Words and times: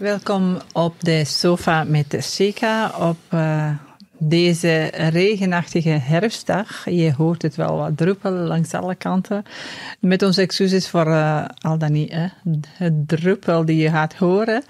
Welkom 0.00 0.58
op 0.72 0.94
de 0.98 1.24
sofa 1.24 1.84
met 1.84 2.16
Sika 2.18 2.92
op 2.98 3.16
uh, 3.34 3.70
deze 4.18 4.90
regenachtige 4.92 5.88
herfstdag. 5.88 6.90
Je 6.90 7.14
hoort 7.16 7.42
het 7.42 7.54
wel 7.54 7.76
wat 7.76 7.96
druppelen 7.96 8.46
langs 8.46 8.74
alle 8.74 8.94
kanten. 8.94 9.42
Met 9.98 10.22
onze 10.22 10.40
excuses 10.40 10.88
voor 10.88 11.06
uh, 11.06 11.44
al 11.58 11.78
dan 11.78 11.92
niet 11.92 12.12
hè, 12.12 12.26
het 12.72 13.08
druppel 13.08 13.64
die 13.64 13.76
je 13.76 13.90
gaat 13.90 14.14
horen. 14.14 14.62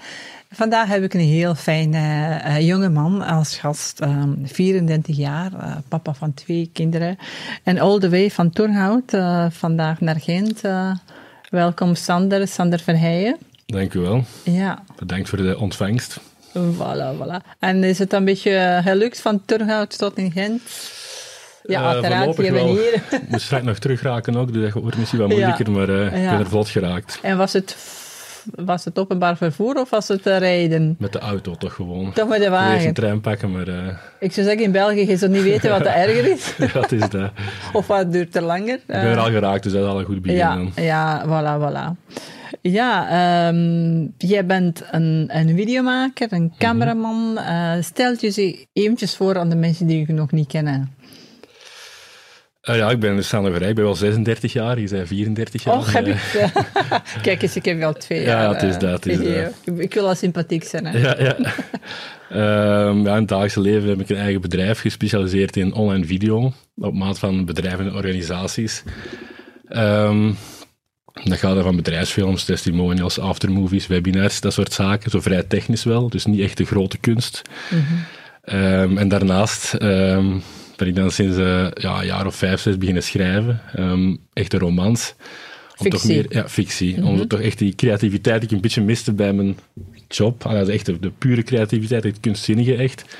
Vandaag 0.49 0.87
heb 0.87 1.03
ik 1.03 1.13
een 1.13 1.19
heel 1.19 1.55
fijne 1.55 1.97
uh, 2.45 2.59
jonge 2.67 2.89
man 2.89 3.21
als 3.21 3.57
gast, 3.57 4.01
um, 4.01 4.41
34 4.43 5.17
jaar, 5.17 5.51
uh, 5.53 5.75
papa 5.87 6.13
van 6.13 6.33
twee 6.33 6.69
kinderen. 6.73 7.17
En 7.63 7.79
all 7.79 7.99
the 7.99 8.09
way 8.09 8.31
van 8.31 8.49
Turnhout, 8.49 9.13
uh, 9.13 9.45
vandaag 9.49 10.01
naar 10.01 10.19
Gent. 10.19 10.61
welkom 11.49 11.95
Sander, 11.95 12.47
Sander 12.47 12.79
Verheijen. 12.79 13.37
Dank 13.71 13.93
u 13.93 13.99
wel. 13.99 14.23
Ja. 14.43 14.83
Bedankt 14.97 15.29
voor 15.29 15.37
de 15.37 15.57
ontvangst. 15.57 16.19
Voilà, 16.57 17.17
voilà. 17.17 17.57
En 17.59 17.83
is 17.83 17.99
het 17.99 18.13
een 18.13 18.25
beetje 18.25 18.81
gelukt 18.83 19.21
van 19.21 19.41
Turnhout 19.45 19.97
tot 19.97 20.17
in 20.17 20.31
Gent? 20.31 20.61
Ja, 21.63 21.83
uiteraard, 21.83 22.35
je 22.35 22.51
bent 22.51 22.69
hier. 22.69 22.93
Ik 23.21 23.29
moest 23.29 23.45
straks 23.45 23.63
nog 23.63 23.77
terugraken 23.77 24.35
ook, 24.35 24.53
dus 24.53 24.73
dat 24.73 24.81
wordt 24.81 24.97
misschien 24.97 25.19
wat 25.19 25.29
moeilijker, 25.29 25.65
ja. 25.65 25.71
maar 25.71 25.89
uh, 25.89 26.05
ik 26.05 26.23
ja. 26.23 26.29
ben 26.29 26.39
er 26.39 26.47
vlot 26.47 26.69
geraakt. 26.69 27.19
En 27.21 27.37
was 27.37 27.53
het, 27.53 27.75
was 28.55 28.85
het 28.85 28.99
openbaar 28.99 29.37
vervoer 29.37 29.75
of 29.75 29.89
was 29.89 30.07
het 30.07 30.27
uh, 30.27 30.37
rijden? 30.37 30.95
Met 30.99 31.13
de 31.13 31.19
auto 31.19 31.55
toch 31.55 31.73
gewoon. 31.73 32.13
Toch 32.13 32.27
met 32.27 32.41
de 32.41 32.49
wagen? 32.49 32.73
Eerst 32.73 32.85
een 32.85 32.93
trein 32.93 33.21
pakken, 33.21 33.51
maar... 33.51 33.67
Uh... 33.67 33.87
Ik 34.19 34.31
zou 34.31 34.45
zeggen, 34.45 34.63
in 34.63 34.71
België, 34.71 35.07
je 35.07 35.17
zou 35.17 35.31
niet 35.31 35.43
weten 35.43 35.69
wat 35.69 35.85
er 35.85 35.93
erger 36.07 36.31
is. 36.31 36.55
dat 36.73 36.91
is 36.91 37.09
dat. 37.09 37.31
of 37.73 37.87
wat 37.87 38.11
duurt 38.11 38.35
er 38.35 38.43
langer? 38.43 38.75
Ik 38.75 38.83
ben 38.85 39.05
er 39.05 39.19
al 39.19 39.31
geraakt, 39.31 39.63
dus 39.63 39.71
dat 39.71 39.81
is 39.81 39.87
al 39.87 39.99
een 39.99 40.05
goed 40.05 40.21
begin. 40.21 40.37
Ja, 40.37 40.61
ja 40.75 41.25
voilà, 41.25 41.61
voilà. 41.61 42.13
Ja, 42.61 43.47
um, 43.47 44.13
jij 44.17 44.45
bent 44.45 44.83
een, 44.91 45.25
een 45.27 45.55
videomaker, 45.55 46.33
een 46.33 46.53
cameraman. 46.57 47.15
Mm 47.15 47.37
-hmm. 47.37 47.77
uh, 47.77 47.83
stelt 47.83 48.21
je 48.21 48.29
ze 48.29 48.67
eventjes 48.73 49.15
voor 49.15 49.37
aan 49.37 49.49
de 49.49 49.55
mensen 49.55 49.87
die 49.87 50.05
je 50.07 50.13
nog 50.13 50.31
niet 50.31 50.47
kennen. 50.47 50.95
Uh, 52.69 52.77
ja, 52.77 52.89
ik 52.89 52.99
ben 52.99 53.23
Sander 53.23 53.51
Verrij, 53.51 53.69
ik 53.69 53.75
ben 53.75 53.83
wel 53.83 53.95
36 53.95 54.53
jaar, 54.53 54.79
je 54.79 54.89
bent 54.89 55.07
34 55.07 55.63
jaar. 55.63 55.77
Oh, 55.77 55.93
heb 55.93 56.07
ik... 56.07 56.49
Kijk 57.21 57.41
eens, 57.41 57.55
ik 57.55 57.65
heb 57.65 57.77
wel 57.77 57.93
twee 57.93 58.21
jaar. 58.25 58.43
Ja, 58.43 58.53
het 58.53 58.63
is 58.63 58.77
dat. 58.77 59.03
Het 59.03 59.19
is. 59.19 59.49
Ik 59.77 59.93
wil 59.93 60.07
al 60.07 60.15
sympathiek 60.15 60.63
zijn. 60.63 60.85
Hè? 60.85 60.97
Ja, 60.97 61.15
ja. 61.19 61.35
um, 62.87 63.03
ja, 63.05 63.13
in 63.13 63.19
het 63.19 63.27
dagelijkse 63.27 63.61
leven 63.61 63.89
heb 63.89 63.99
ik 63.99 64.09
een 64.09 64.17
eigen 64.17 64.41
bedrijf 64.41 64.79
gespecialiseerd 64.79 65.57
in 65.57 65.73
online 65.73 66.05
video, 66.05 66.53
op 66.75 66.93
maat 66.93 67.19
van 67.19 67.45
bedrijven 67.45 67.85
en 67.85 67.95
organisaties. 67.95 68.83
Um, 69.69 70.37
dat 71.23 71.37
gaat 71.37 71.57
er 71.57 71.63
van 71.63 71.75
bedrijfsfilms, 71.75 72.43
testimonials, 72.43 73.19
aftermovies, 73.19 73.87
webinars, 73.87 74.41
dat 74.41 74.53
soort 74.53 74.73
zaken. 74.73 75.11
Zo 75.11 75.21
vrij 75.21 75.43
technisch 75.43 75.83
wel, 75.83 76.09
dus 76.09 76.25
niet 76.25 76.39
echt 76.39 76.57
de 76.57 76.65
grote 76.65 76.97
kunst. 76.97 77.41
Mm 77.69 77.79
-hmm. 77.79 78.59
um, 78.59 78.97
en 78.97 79.07
daarnaast 79.07 79.73
um, 79.73 80.41
ben 80.75 80.87
ik 80.87 80.95
dan 80.95 81.11
sinds 81.11 81.37
uh, 81.37 81.67
ja, 81.73 81.99
een 81.99 82.05
jaar 82.05 82.25
of 82.25 82.35
vijf, 82.35 82.61
zes 82.61 82.77
beginnen 82.77 83.03
schrijven. 83.03 83.61
Um, 83.79 84.19
echte 84.33 84.57
romans. 84.57 85.15
Om 85.77 85.91
fictie. 85.91 85.91
Toch 85.91 86.05
meer, 86.05 86.25
ja, 86.29 86.49
fictie. 86.49 86.97
Mm 86.97 87.03
-hmm. 87.03 87.19
Om 87.19 87.27
toch 87.27 87.41
echt 87.41 87.57
die 87.57 87.75
creativiteit 87.75 88.39
die 88.39 88.49
ik 88.49 88.55
een 88.55 88.61
beetje 88.61 88.81
miste 88.81 89.13
bij 89.13 89.33
mijn 89.33 89.57
job. 90.07 90.45
Ah, 90.45 90.53
dat 90.53 90.67
is 90.67 90.73
echt 90.73 90.85
de, 90.85 90.99
de 90.99 91.11
pure 91.11 91.43
creativiteit, 91.43 92.03
het 92.03 92.19
kunstzinnige 92.19 92.75
echt. 92.75 93.17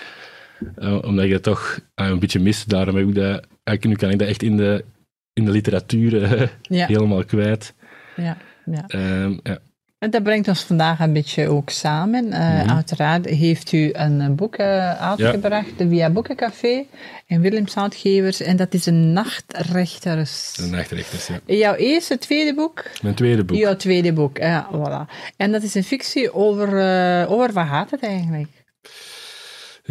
Uh, 0.80 0.98
omdat 1.02 1.26
ik 1.26 1.32
dat 1.32 1.44
toch 1.44 1.80
uh, 1.96 2.08
een 2.08 2.20
beetje 2.20 2.40
miste. 2.40 2.68
Daarom 2.68 2.96
heb 2.96 3.08
ik 3.08 3.16
dat, 3.16 3.46
nu 3.84 3.96
kan 3.96 4.10
ik 4.10 4.20
dat 4.20 4.28
echt 4.28 4.44
in 4.44 4.58
de, 4.58 4.86
in 5.34 5.46
de 5.46 5.52
literatuur 5.52 6.50
ja. 6.62 6.88
helemaal 6.88 7.26
kwijt. 7.26 7.74
Ja, 8.16 8.38
ja. 8.66 8.86
Um, 8.88 9.40
ja. 9.44 9.60
En 10.02 10.10
dat 10.10 10.24
brengt 10.24 10.48
ons 10.48 10.64
vandaag 10.64 11.00
een 11.00 11.14
beetje 11.14 11.48
ook 11.48 11.70
samen. 11.70 12.26
Uh, 12.26 12.32
mm 12.32 12.60
-hmm. 12.60 12.70
Uiteraard 12.70 13.26
heeft 13.26 13.72
u 13.72 13.90
een 13.94 14.36
boek 14.36 14.60
uh, 14.60 15.02
uitgebracht, 15.02 15.70
ja. 15.70 15.74
de 15.78 15.88
Via 15.88 16.10
Boekencafé 16.10 16.86
en 17.28 17.42
Willems 17.42 17.78
Uitgevers. 17.78 18.42
En 18.42 18.56
dat 18.56 18.74
is 18.74 18.86
een 18.86 19.14
nachtrechters. 19.14 20.54
De 20.54 20.66
nachtrechters, 20.66 21.28
ja. 21.28 21.40
Jouw 21.46 21.74
eerste, 21.74 22.18
tweede 22.18 22.56
boek? 22.56 22.84
Mijn 23.02 23.16
tweede 23.16 23.44
boek. 23.44 23.58
Jouw 23.58 23.76
tweede 23.76 24.14
boek, 24.14 24.38
ja, 24.38 24.68
voilà. 24.74 25.14
En 25.38 25.52
dat 25.52 25.64
is 25.64 25.76
een 25.76 25.84
fictie 25.84 26.34
over, 26.34 26.68
uh, 26.68 27.32
over 27.32 27.54
wat 27.54 27.68
gaat 27.68 27.92
het 27.92 28.04
eigenlijk? 28.04 28.50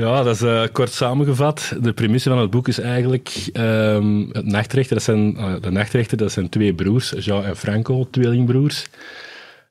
Ja, 0.01 0.23
dat 0.23 0.35
is 0.35 0.43
uh, 0.43 0.63
kort 0.73 0.93
samengevat. 0.93 1.73
De 1.81 1.93
premisse 1.93 2.29
van 2.29 2.39
het 2.39 2.51
boek 2.51 2.69
is 2.69 2.79
eigenlijk 2.79 3.49
um, 3.53 4.29
het 4.33 4.47
nachtrechter. 4.47 4.95
Dat 4.95 5.05
zijn, 5.05 5.35
uh, 5.37 5.55
de 5.61 5.71
nachtrechter, 5.71 6.17
dat 6.17 6.33
zijn 6.33 6.49
twee 6.49 6.75
broers, 6.75 7.13
Jean 7.19 7.45
en 7.45 7.57
Franco, 7.57 8.09
tweelingbroers. 8.11 8.87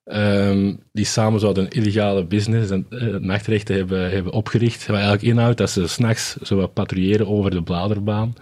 Um, 0.05 0.79
die 0.91 1.05
samen 1.05 1.39
zouden 1.39 1.63
een 1.63 1.69
illegale 1.69 2.25
business, 2.25 2.71
en, 2.71 2.85
het 2.89 3.21
nachtrechter, 3.21 3.75
hebben, 3.75 4.11
hebben 4.11 4.33
opgericht. 4.33 4.85
Wat 4.85 4.95
eigenlijk 4.95 5.25
inhoudt 5.25 5.57
dat 5.57 5.69
ze 5.69 5.87
s'nachts 5.87 6.35
zo 6.41 6.67
patrouilleren 6.67 7.27
over 7.27 7.51
de 7.51 7.63
bladerbaan. 7.63 8.35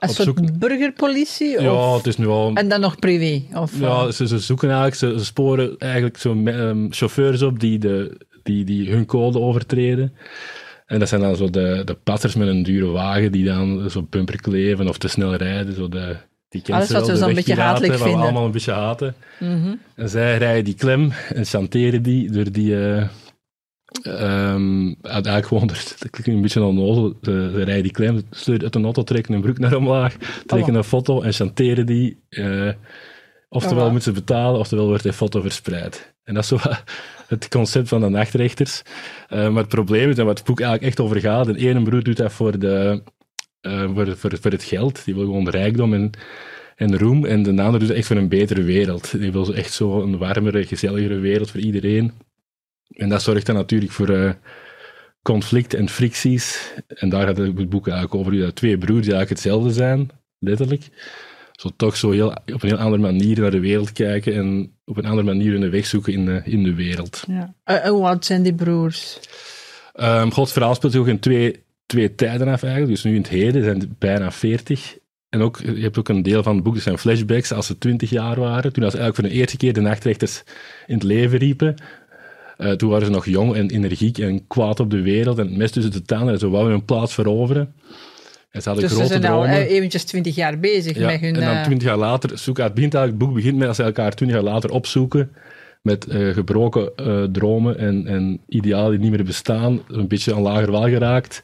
Een 0.00 0.08
soort 0.08 0.28
zoek... 0.28 0.58
burgerpolitie? 0.58 1.60
Ja, 1.60 1.72
of... 1.72 1.96
het 1.96 2.06
is 2.06 2.16
nu 2.16 2.26
al... 2.26 2.50
En 2.54 2.68
dan 2.68 2.80
nog 2.80 2.98
privé? 2.98 3.42
Of, 3.54 3.80
ja, 3.80 4.10
ze, 4.10 4.26
ze 4.26 4.38
zoeken 4.38 4.68
eigenlijk, 4.68 4.98
ze, 4.98 5.14
ze 5.18 5.24
sporen 5.24 5.74
eigenlijk 5.78 6.16
zo 6.16 6.30
um, 6.30 6.86
chauffeurs 6.90 7.42
op 7.42 7.60
die, 7.60 7.78
de, 7.78 8.16
die, 8.42 8.64
die 8.64 8.90
hun 8.90 9.06
code 9.06 9.40
overtreden. 9.40 10.12
En 10.86 10.98
dat 10.98 11.08
zijn 11.08 11.20
dan 11.20 11.36
zo 11.36 11.50
de, 11.50 11.82
de 11.84 11.94
passers 11.94 12.34
met 12.34 12.48
een 12.48 12.62
dure 12.62 12.86
wagen 12.86 13.32
die 13.32 13.44
dan 13.44 13.90
zo 13.90 14.02
bumper 14.02 14.40
kleven 14.40 14.88
of 14.88 14.98
te 14.98 15.08
snel 15.08 15.34
rijden. 15.34 15.74
Zo 15.74 15.88
de, 15.88 16.16
die 16.48 16.74
Alles 16.74 16.90
wat 16.90 17.06
we 17.06 17.16
zo'n 17.16 17.34
beetje 17.34 17.54
hatelijk 17.54 17.92
wat 17.92 18.02
vinden. 18.02 18.18
we 18.18 18.24
allemaal 18.24 18.44
een 18.44 18.50
beetje 18.50 18.72
haten. 18.72 19.14
Mm 19.40 19.62
-hmm. 19.62 19.80
En 19.94 20.08
zij 20.08 20.38
rijden 20.38 20.64
die 20.64 20.74
klem 20.74 21.12
en 21.34 21.44
chanteren 21.44 22.02
die 22.02 22.30
door 22.30 22.52
die... 22.52 22.70
Uh, 22.70 23.08
um, 24.04 24.96
eigenlijk 25.02 25.46
gewoon, 25.46 25.66
dat 25.98 26.10
klinkt 26.10 26.26
een 26.26 26.40
beetje 26.40 26.64
onnozel, 26.64 27.14
ze, 27.22 27.50
ze 27.54 27.62
rijden 27.62 27.82
die 27.82 27.92
klem, 27.92 28.22
sleuren 28.30 28.64
uit 28.64 28.74
een 28.74 28.84
auto, 28.84 29.02
trekken 29.02 29.34
een 29.34 29.40
broek 29.40 29.58
naar 29.58 29.76
omlaag, 29.76 30.16
trekken 30.46 30.72
oh. 30.72 30.78
een 30.78 30.84
foto 30.84 31.22
en 31.22 31.32
chanteren 31.32 31.86
die. 31.86 32.20
Uh, 32.30 32.72
oftewel 33.48 33.84
oh, 33.84 33.90
moeten 33.90 34.14
ze 34.14 34.20
betalen, 34.20 34.60
oftewel 34.60 34.86
wordt 34.86 35.02
die 35.02 35.12
foto 35.12 35.40
verspreid. 35.40 36.14
En 36.26 36.34
dat 36.34 36.42
is 36.42 36.48
zo 36.48 36.58
het 37.26 37.48
concept 37.48 37.88
van 37.88 38.00
de 38.00 38.08
nachtrechters. 38.08 38.82
Uh, 39.30 39.48
maar 39.48 39.62
het 39.62 39.68
probleem 39.68 40.10
is, 40.10 40.18
en 40.18 40.26
het 40.26 40.44
boek 40.44 40.60
eigenlijk 40.60 40.88
echt 40.88 41.00
over 41.00 41.20
gaat, 41.20 41.46
de 41.46 41.68
ene 41.68 41.82
broer 41.82 42.02
doet 42.02 42.16
dat 42.16 42.32
voor, 42.32 42.58
de, 42.58 43.02
uh, 43.62 43.94
voor, 43.94 44.16
voor, 44.16 44.38
voor 44.40 44.50
het 44.50 44.64
geld. 44.64 45.04
Die 45.04 45.14
wil 45.14 45.24
gewoon 45.24 45.48
rijkdom 45.48 45.94
en, 45.94 46.10
en 46.76 46.98
roem. 46.98 47.24
En 47.24 47.42
de 47.42 47.50
andere 47.50 47.78
doet 47.78 47.88
het 47.88 47.96
echt 47.96 48.06
voor 48.06 48.16
een 48.16 48.28
betere 48.28 48.62
wereld. 48.62 49.18
Die 49.18 49.32
wil 49.32 49.54
echt 49.54 49.72
zo 49.72 50.02
een 50.02 50.18
warmere, 50.18 50.66
gezelligere 50.66 51.18
wereld 51.18 51.50
voor 51.50 51.60
iedereen. 51.60 52.12
En 52.88 53.08
dat 53.08 53.22
zorgt 53.22 53.46
dan 53.46 53.54
natuurlijk 53.54 53.92
voor 53.92 54.10
uh, 54.10 54.30
conflict 55.22 55.74
en 55.74 55.88
fricties. 55.88 56.72
En 56.86 57.08
daar 57.08 57.26
gaat 57.26 57.36
het 57.36 57.68
boek 57.68 57.88
eigenlijk 57.88 58.20
over. 58.20 58.38
Dat 58.38 58.54
twee 58.54 58.78
broers 58.78 59.04
die 59.04 59.14
eigenlijk 59.14 59.42
hetzelfde 59.42 59.72
zijn, 59.72 60.10
letterlijk 60.38 60.88
zo 61.56 61.70
toch 61.76 61.96
zo 61.96 62.10
heel, 62.10 62.28
op 62.28 62.62
een 62.62 62.68
heel 62.68 62.78
andere 62.78 63.02
manier 63.02 63.40
naar 63.40 63.50
de 63.50 63.60
wereld 63.60 63.92
kijken 63.92 64.34
en 64.34 64.72
op 64.84 64.96
een 64.96 65.06
andere 65.06 65.26
manier 65.26 65.52
hun 65.52 65.70
weg 65.70 65.86
zoeken 65.86 66.12
in 66.12 66.24
de, 66.24 66.40
in 66.44 66.62
de 66.62 66.74
wereld. 66.74 67.24
Ja. 67.28 67.54
Uh, 67.66 67.76
hoe 67.76 68.06
oud 68.06 68.24
zijn 68.24 68.42
die 68.42 68.54
broers? 68.54 69.20
Um, 70.00 70.32
Gods 70.32 70.52
verhaal 70.52 70.74
speelt 70.74 70.92
zich 70.92 71.00
ook 71.00 71.08
in 71.08 71.20
twee, 71.20 71.64
twee 71.86 72.14
tijden 72.14 72.48
af 72.48 72.62
eigenlijk. 72.62 72.92
Dus 72.92 73.04
nu 73.04 73.14
in 73.14 73.20
het 73.20 73.28
heden 73.28 73.64
zijn 73.64 73.80
ze 73.80 73.88
bijna 73.98 74.30
veertig. 74.30 74.98
En 75.28 75.40
ook, 75.40 75.58
je 75.58 75.80
hebt 75.80 75.98
ook 75.98 76.08
een 76.08 76.22
deel 76.22 76.42
van 76.42 76.54
het 76.54 76.64
boek, 76.64 76.74
dat 76.74 76.82
zijn 76.82 76.98
flashbacks 76.98 77.52
als 77.52 77.66
ze 77.66 77.78
twintig 77.78 78.10
jaar 78.10 78.40
waren. 78.40 78.72
Toen 78.72 78.90
ze 78.90 78.98
eigenlijk 78.98 79.14
voor 79.14 79.24
de 79.24 79.30
eerste 79.30 79.56
keer 79.56 79.72
de 79.72 79.80
nachtrechters 79.80 80.42
in 80.86 80.94
het 80.94 81.02
leven 81.02 81.38
riepen. 81.38 81.74
Uh, 82.58 82.72
toen 82.72 82.90
waren 82.90 83.06
ze 83.06 83.12
nog 83.12 83.26
jong 83.26 83.54
en 83.54 83.70
energiek 83.70 84.18
en 84.18 84.46
kwaad 84.46 84.80
op 84.80 84.90
de 84.90 85.00
wereld 85.00 85.38
en 85.38 85.46
het 85.46 85.56
mes 85.56 85.70
tussen 85.70 85.92
de 85.92 86.02
tanden 86.02 86.32
en 86.32 86.38
zo 86.38 86.50
wouden 86.50 86.72
hun 86.72 86.84
plaats 86.84 87.14
veroveren. 87.14 87.74
En 88.50 88.62
ze 88.62 88.68
hadden 88.68 88.88
dus 88.88 88.96
grote 88.96 89.14
ze 89.14 89.20
zijn 89.20 89.32
dromen. 89.32 89.48
al 89.48 89.56
eventjes 89.56 90.04
twintig 90.04 90.34
jaar 90.34 90.58
bezig 90.58 90.98
ja, 90.98 91.06
met 91.06 91.20
hun... 91.20 91.34
En 91.34 91.54
dan 91.54 91.62
twintig 91.62 91.88
jaar 91.88 91.96
later, 91.96 92.38
zoeken, 92.38 92.64
het, 92.64 92.74
begint 92.74 92.94
eigenlijk, 92.94 93.22
het 93.22 93.32
boek 93.32 93.42
begint 93.42 93.58
met 93.58 93.68
als 93.68 93.76
ze 93.76 93.82
elkaar 93.82 94.14
twintig 94.14 94.36
jaar 94.36 94.46
later 94.46 94.70
opzoeken 94.70 95.30
met 95.86 96.06
uh, 96.08 96.34
gebroken 96.34 96.92
uh, 96.96 97.24
dromen 97.24 97.78
en, 97.78 98.06
en 98.06 98.40
idealen 98.48 98.90
die 98.90 99.00
niet 99.00 99.10
meer 99.10 99.24
bestaan, 99.24 99.82
een 99.88 100.08
beetje 100.08 100.34
aan 100.34 100.42
lager 100.42 100.70
wal 100.70 100.88
geraakt, 100.88 101.42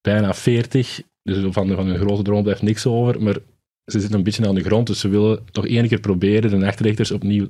bijna 0.00 0.34
veertig, 0.34 1.02
dus 1.22 1.38
van, 1.50 1.68
van 1.68 1.86
hun 1.86 1.98
grote 1.98 2.22
droom 2.22 2.42
blijft 2.42 2.62
niks 2.62 2.86
over, 2.86 3.22
maar 3.22 3.36
ze 3.84 4.00
zitten 4.00 4.18
een 4.18 4.24
beetje 4.24 4.48
aan 4.48 4.54
de 4.54 4.64
grond, 4.64 4.86
dus 4.86 5.00
ze 5.00 5.08
willen 5.08 5.44
toch 5.50 5.66
één 5.66 5.88
keer 5.88 6.00
proberen 6.00 6.50
de 6.50 6.56
nachtrechters 6.56 7.10
opnieuw 7.10 7.48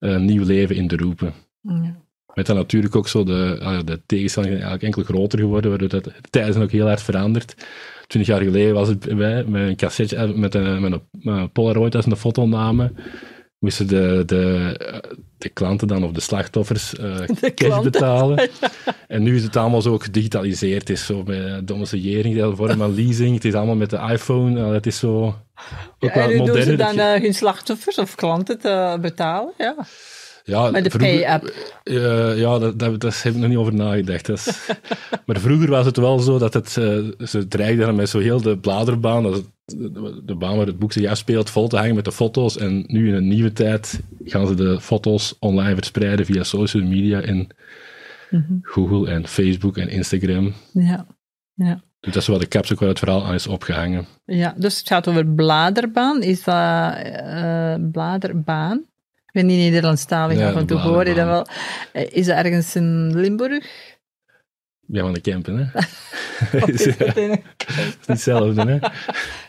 uh, 0.00 0.18
nieuw 0.18 0.44
leven 0.44 0.76
in 0.76 0.88
te 0.88 0.96
roepen. 0.96 1.32
Ja. 1.60 2.02
Met 2.34 2.46
dan 2.46 2.56
natuurlijk 2.56 2.96
ook 2.96 3.08
zo 3.08 3.24
de, 3.24 3.82
de 3.84 4.00
tegenstellingen 4.06 4.54
eigenlijk 4.56 4.84
enkel 4.84 5.02
groter 5.02 5.38
geworden, 5.38 5.70
waardoor 5.70 5.88
dat, 5.88 6.04
de 6.04 6.12
tijden 6.30 6.52
zijn 6.52 6.64
ook 6.64 6.70
heel 6.70 6.86
hard 6.86 7.02
veranderd. 7.02 7.54
Twintig 8.06 8.34
jaar 8.34 8.42
geleden 8.44 8.74
was 8.74 8.88
het 8.88 9.16
bij, 9.16 9.44
met 9.44 9.68
een 9.68 9.76
cassetje, 9.76 10.26
met 10.26 10.54
een, 10.54 10.80
met 10.80 11.00
een, 11.22 11.52
Polaroid 11.52 11.94
als 11.94 12.06
een 12.06 12.16
foto 12.16 12.46
namen, 12.46 12.96
moesten 13.58 13.86
de, 13.86 14.22
de, 14.26 14.74
de 15.38 15.48
klanten 15.48 15.88
dan, 15.88 16.04
of 16.04 16.10
de 16.12 16.20
slachtoffers, 16.20 16.94
uh, 16.94 17.16
De 17.40 17.54
cash 17.54 17.82
betalen. 17.82 18.48
En 19.08 19.22
nu 19.22 19.36
is 19.36 19.42
het 19.42 19.56
allemaal 19.56 19.82
zo 19.82 19.98
gedigitaliseerd. 19.98 20.88
Het 20.88 20.90
is 20.90 21.06
zo 21.06 21.22
met 21.22 21.68
domiciliëring, 21.68 22.34
de 22.34 22.56
vorm 22.56 22.76
van 22.78 22.94
leasing. 22.94 23.34
Het 23.34 23.44
is 23.44 23.54
allemaal 23.54 23.74
met 23.76 23.90
de 23.90 24.08
iPhone. 24.10 24.60
Uh, 24.60 24.72
het 24.72 24.86
is 24.86 24.98
zo 24.98 25.24
ook 25.24 25.34
Ja, 25.98 26.14
wel 26.14 26.22
en 26.22 26.28
nu 26.28 26.36
doen 26.36 26.46
modern. 26.46 26.64
ze 26.64 26.76
dan 26.76 26.98
uh, 26.98 27.12
hun 27.12 27.34
slachtoffers 27.34 27.98
of 27.98 28.14
klanten 28.14 28.58
te 28.58 28.98
betalen, 29.00 29.52
ja. 29.58 29.74
Ja, 30.46 30.70
Met 30.70 30.84
de 30.84 30.90
vroeger- 30.90 31.16
pay-app. 31.18 31.52
Eh, 31.82 32.38
ja, 32.38 32.58
dat, 32.58 32.78
dat, 32.78 33.00
daar 33.00 33.20
heb 33.22 33.34
ik 33.34 33.38
nog 33.40 33.48
niet 33.48 33.58
over 33.58 33.74
nagedacht. 33.74 34.26
Dat 34.26 34.36
is- 34.38 34.68
maar 35.26 35.40
vroeger 35.40 35.68
was 35.70 35.86
het 35.86 35.96
wel 35.96 36.18
zo 36.18 36.38
dat 36.38 36.54
het, 36.54 36.76
eh, 36.76 36.98
ze 37.26 37.48
dreigden 37.48 37.94
met 37.94 38.08
zo 38.08 38.18
heel 38.18 38.40
de 38.42 38.58
bladerbaan, 38.58 39.22
dat 39.22 39.34
het- 39.34 39.48
de, 39.66 40.22
de 40.24 40.34
baan 40.34 40.56
waar 40.56 40.66
het 40.66 40.78
boek 40.78 40.92
zich 40.92 41.10
afspeelt, 41.10 41.50
vol 41.50 41.68
te 41.68 41.76
hangen 41.76 41.94
met 41.94 42.04
de 42.04 42.12
foto's. 42.12 42.56
En 42.58 42.84
nu 42.86 43.08
in 43.08 43.14
een 43.14 43.28
nieuwe 43.28 43.52
tijd 43.52 44.00
gaan 44.24 44.46
ze 44.46 44.54
de 44.54 44.80
foto's 44.80 45.36
online 45.38 45.74
verspreiden 45.74 46.26
via 46.26 46.42
social 46.42 46.82
media 46.82 47.20
en 47.20 47.46
Google 48.62 49.10
en 49.10 49.26
Facebook 49.26 49.76
en 49.76 49.88
Instagram. 49.88 50.52
Ja. 50.72 51.06
Ja. 51.54 51.82
Dus 52.00 52.12
dat 52.12 52.22
is 52.22 52.28
wel 52.28 52.38
de 52.38 52.48
capsule 52.48 52.78
waar 52.80 52.88
het 52.88 52.98
verhaal 52.98 53.24
aan 53.26 53.34
is 53.34 53.46
opgehangen. 53.46 54.06
ja, 54.24 54.54
dus 54.56 54.78
het 54.78 54.88
gaat 54.88 55.08
over 55.08 55.26
bladerbaan. 55.26 56.22
Is 56.22 56.44
dat 56.44 56.94
eh, 56.94 57.74
bladerbaan? 57.92 58.84
Ik 59.34 59.40
ben 59.40 59.46
niet 59.48 59.58
Nederlandstalig, 59.58 60.38
Ja, 60.38 60.48
af 60.48 60.56
en 60.56 60.66
toe 60.66 60.78
hoor 60.78 61.08
je 61.08 61.14
dat 61.14 61.26
wel. 61.26 61.46
Eh, 61.92 62.06
Is 62.10 62.26
dat 62.26 62.36
ergens 62.36 62.76
in 62.76 63.16
Limburg? 63.20 63.66
Ja, 64.86 65.00
van 65.02 65.12
de 65.12 65.20
campen, 65.20 65.56
hè? 65.56 65.80
Is, 66.72 66.96
dat 66.96 67.16
in- 67.16 67.30
is 67.66 67.76
niet 67.76 68.06
hetzelfde, 68.06 68.62
hè? 68.66 68.78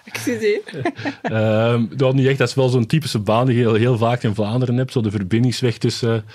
Excuseer. 0.06 0.62
Ehm, 1.22 1.86
dat 1.96 2.14
niet 2.14 2.28
echt, 2.28 2.38
dat 2.38 2.48
is 2.48 2.54
wel 2.54 2.70
zo'n 2.70 2.86
typische 2.86 3.20
baan 3.20 3.46
die 3.46 3.56
je 3.56 3.62
heel, 3.62 3.74
heel 3.74 3.98
vaak 3.98 4.24
in 4.24 4.36
Vlaanderen 4.36 4.78
hebt. 4.78 4.92
Zo 4.92 5.02
de 5.02 5.12
verbindingsweg 5.12 5.78
tussen 5.78 6.26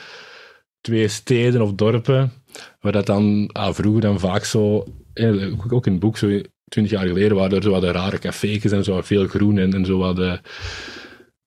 twee 0.81 1.09
steden 1.09 1.61
of 1.63 1.73
dorpen. 1.73 2.33
Waar 2.81 2.93
dat 2.93 3.07
dan 3.07 3.51
ah, 3.53 3.75
vroeger 3.75 4.01
dan 4.01 4.21
vaak 4.21 4.45
zo, 4.45 4.85
eh, 5.13 5.53
ook 5.73 5.87
in 5.87 5.93
het 5.93 6.01
boek, 6.01 6.17
zo 6.19 6.41
twintig 6.69 6.93
jaar 6.99 7.07
geleden, 7.07 7.37
waren 7.37 7.57
er 7.57 7.63
zo 7.63 7.71
wat 7.71 7.81
de 7.81 7.91
rare 7.93 8.19
café's 8.19 8.73
en 8.73 8.85
zo 8.85 8.95
wat 8.95 9.07
veel 9.07 9.27
groen 9.27 9.59
en, 9.59 9.73
en 9.75 9.85
zo 9.85 9.99
wat 9.99 10.17
de, 10.17 10.41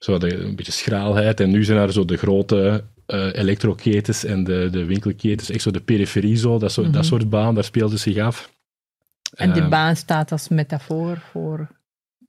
zo 0.03 0.17
de, 0.17 0.35
een 0.38 0.55
beetje 0.55 0.71
schraalheid. 0.71 1.39
En 1.39 1.50
nu 1.51 1.63
zijn 1.63 1.77
er 1.79 1.91
zo 1.94 2.05
de 2.05 2.17
grote 2.17 2.83
eh 3.05 3.29
elektroketens 3.33 4.23
en 4.25 4.44
de, 4.44 4.67
de 4.71 4.85
winkelketens, 4.85 5.50
echt 5.50 5.61
zo 5.61 5.71
de 5.71 5.81
periferie 5.81 6.35
zo, 6.35 6.57
dat, 6.59 6.71
soort 6.71 6.94
dat 6.94 7.05
soort 7.05 7.29
baan, 7.29 7.55
daar 7.55 7.63
speelde 7.63 7.97
zich 7.97 8.17
af. 8.17 8.51
En 9.35 9.51
die 9.51 9.61
Ehm, 9.61 9.69
baan 9.69 9.95
staat 9.95 10.31
als 10.31 10.47
metafoor 10.50 11.17
voor... 11.31 11.67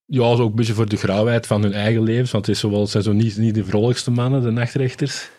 Ja, 0.06 0.37
zo 0.37 0.43
ook 0.43 0.50
een 0.50 0.55
beetje 0.56 0.75
voor 0.75 0.88
de 0.88 0.97
grauwheid 0.97 1.47
van 1.47 1.62
hun 1.62 1.73
eigen 1.73 2.03
levens. 2.03 2.31
Want 2.31 2.47
het, 2.47 2.55
is 2.55 2.61
zowel, 2.61 2.81
het 2.81 2.91
zijn 2.91 3.03
zo 3.03 3.12
niet, 3.12 3.37
niet 3.37 3.55
de 3.55 3.65
vrolijkste 3.65 4.11
mannen, 4.11 4.43
de 4.43 4.50
nachtrechters. 4.50 5.31